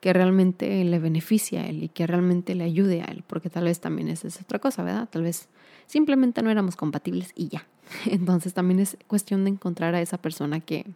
que 0.00 0.12
realmente 0.12 0.82
le 0.82 0.98
beneficie 0.98 1.58
a 1.58 1.66
él 1.66 1.82
y 1.82 1.88
que 1.88 2.06
realmente 2.06 2.54
le 2.54 2.64
ayude 2.64 3.02
a 3.02 3.04
él, 3.04 3.22
porque 3.26 3.50
tal 3.50 3.64
vez 3.64 3.78
también 3.78 4.08
esa 4.08 4.28
es 4.28 4.40
otra 4.40 4.58
cosa, 4.58 4.82
¿verdad? 4.82 5.08
Tal 5.10 5.22
vez 5.22 5.48
simplemente 5.86 6.42
no 6.42 6.50
éramos 6.50 6.74
compatibles 6.76 7.32
y 7.34 7.48
ya. 7.48 7.66
Entonces 8.06 8.54
también 8.54 8.80
es 8.80 8.96
cuestión 9.06 9.44
de 9.44 9.50
encontrar 9.50 9.94
a 9.94 10.00
esa 10.00 10.16
persona 10.16 10.60
que, 10.60 10.86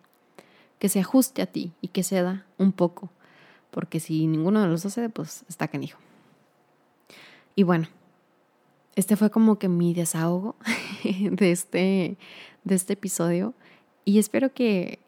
que 0.78 0.88
se 0.88 1.00
ajuste 1.00 1.42
a 1.42 1.46
ti 1.46 1.72
y 1.82 1.88
que 1.88 2.02
ceda 2.02 2.46
un 2.56 2.72
poco, 2.72 3.10
porque 3.70 4.00
si 4.00 4.26
ninguno 4.26 4.62
de 4.62 4.68
los 4.68 4.82
dos 4.82 4.94
cede, 4.94 5.10
pues 5.10 5.44
está 5.48 5.68
canijo. 5.68 5.98
Y 7.54 7.62
bueno, 7.64 7.88
este 8.94 9.16
fue 9.16 9.30
como 9.30 9.58
que 9.58 9.68
mi 9.68 9.94
desahogo 9.94 10.56
de 11.04 11.52
este, 11.52 12.16
de 12.64 12.74
este 12.74 12.92
episodio 12.94 13.54
y 14.04 14.18
espero 14.18 14.52
que 14.52 14.98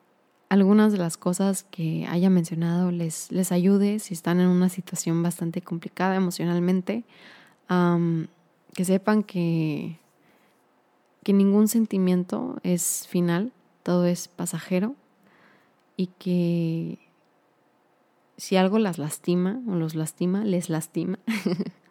algunas 0.49 0.93
de 0.93 0.99
las 0.99 1.17
cosas 1.17 1.65
que 1.65 2.07
haya 2.09 2.31
mencionado 2.31 2.91
les, 2.91 3.33
les 3.33 3.51
ayude 3.51 3.99
si 3.99 4.15
están 4.15 4.41
en 4.41 4.49
una 4.49 4.69
situación 4.69 5.23
bastante 5.23 5.63
complicada 5.63 6.15
emocionalmente, 6.15 7.05
que 7.69 8.85
sepan 8.85 9.23
que, 9.23 9.99
que 11.25 11.33
ningún 11.33 11.67
sentimiento 11.67 12.59
es 12.63 13.07
final, 13.09 13.53
todo 13.83 14.07
es 14.07 14.29
pasajero 14.29 14.95
y 15.97 16.07
que 16.19 16.99
si 18.37 18.57
algo 18.57 18.79
las 18.79 18.99
lastima 18.99 19.61
o 19.69 19.75
los 19.75 19.95
lastima, 19.95 20.45
les 20.45 20.69
lastima. 20.69 21.19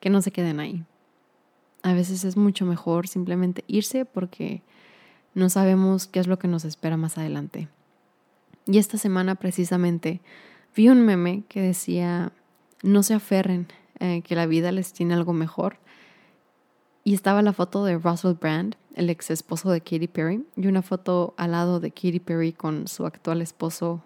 que 0.00 0.10
no 0.10 0.22
se 0.22 0.32
queden 0.32 0.60
ahí. 0.60 0.84
A 1.82 1.94
veces 1.94 2.24
es 2.24 2.36
mucho 2.36 2.66
mejor 2.66 3.06
simplemente 3.08 3.64
irse 3.66 4.04
porque 4.04 4.62
no 5.34 5.48
sabemos 5.48 6.06
qué 6.06 6.20
es 6.20 6.26
lo 6.26 6.38
que 6.38 6.48
nos 6.48 6.64
espera 6.64 6.96
más 6.96 7.16
adelante. 7.16 7.68
Y 8.66 8.78
esta 8.78 8.98
semana 8.98 9.34
precisamente 9.34 10.20
vi 10.76 10.88
un 10.88 11.04
meme 11.04 11.44
que 11.48 11.60
decía, 11.60 12.32
no 12.82 13.02
se 13.02 13.14
aferren, 13.14 13.68
eh, 13.98 14.22
que 14.22 14.34
la 14.34 14.46
vida 14.46 14.72
les 14.72 14.92
tiene 14.92 15.14
algo 15.14 15.32
mejor. 15.32 15.76
Y 17.04 17.14
estaba 17.14 17.42
la 17.42 17.52
foto 17.52 17.84
de 17.84 17.98
Russell 17.98 18.34
Brand, 18.34 18.76
el 18.94 19.08
ex 19.08 19.30
esposo 19.30 19.70
de 19.70 19.80
Katy 19.80 20.08
Perry, 20.08 20.44
y 20.56 20.66
una 20.66 20.82
foto 20.82 21.34
al 21.36 21.52
lado 21.52 21.80
de 21.80 21.90
Katy 21.90 22.20
Perry 22.20 22.52
con 22.52 22.88
su 22.88 23.06
actual 23.06 23.40
esposo 23.40 24.02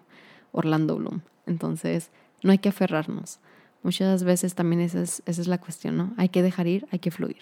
Orlando 0.51 0.95
Bloom. 0.95 1.21
Entonces, 1.45 2.11
no 2.41 2.51
hay 2.51 2.59
que 2.59 2.69
aferrarnos. 2.69 3.39
Muchas 3.85 4.23
veces 4.23 4.55
también 4.55 4.81
esa 4.81 4.99
es, 5.03 5.21
esa 5.27 5.41
es 5.41 5.47
la 5.47 5.59
cuestión, 5.59 5.95
¿no? 5.95 6.11
Hay 6.17 6.29
que 6.29 6.41
dejar 6.41 6.65
ir, 6.65 6.87
hay 6.89 6.97
que 6.97 7.11
fluir. 7.11 7.37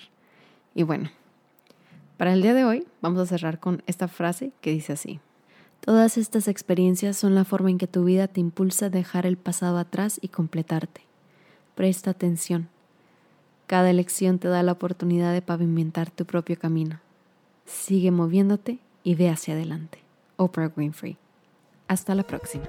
Y 0.75 0.83
bueno, 0.83 1.09
para 2.17 2.33
el 2.33 2.41
día 2.41 2.53
de 2.53 2.65
hoy 2.65 2.85
vamos 3.01 3.21
a 3.21 3.25
cerrar 3.25 3.61
con 3.61 3.81
esta 3.87 4.09
frase 4.09 4.51
que 4.59 4.71
dice 4.71 4.91
así. 4.91 5.21
Todas 5.79 6.17
estas 6.17 6.49
experiencias 6.49 7.15
son 7.15 7.33
la 7.33 7.45
forma 7.45 7.69
en 7.69 7.77
que 7.77 7.87
tu 7.87 8.03
vida 8.03 8.27
te 8.27 8.41
impulsa 8.41 8.87
a 8.87 8.89
dejar 8.89 9.25
el 9.25 9.37
pasado 9.37 9.77
atrás 9.77 10.19
y 10.21 10.27
completarte. 10.27 11.03
Presta 11.75 12.11
atención. 12.11 12.67
Cada 13.65 13.89
elección 13.89 14.37
te 14.37 14.49
da 14.49 14.63
la 14.63 14.73
oportunidad 14.73 15.31
de 15.31 15.41
pavimentar 15.41 16.11
tu 16.11 16.25
propio 16.25 16.59
camino. 16.59 16.99
Sigue 17.65 18.11
moviéndote 18.11 18.79
y 19.05 19.15
ve 19.15 19.29
hacia 19.29 19.53
adelante. 19.53 19.99
Oprah 20.35 20.73
Winfrey. 20.75 21.15
Hasta 21.87 22.13
la 22.15 22.23
próxima. 22.23 22.65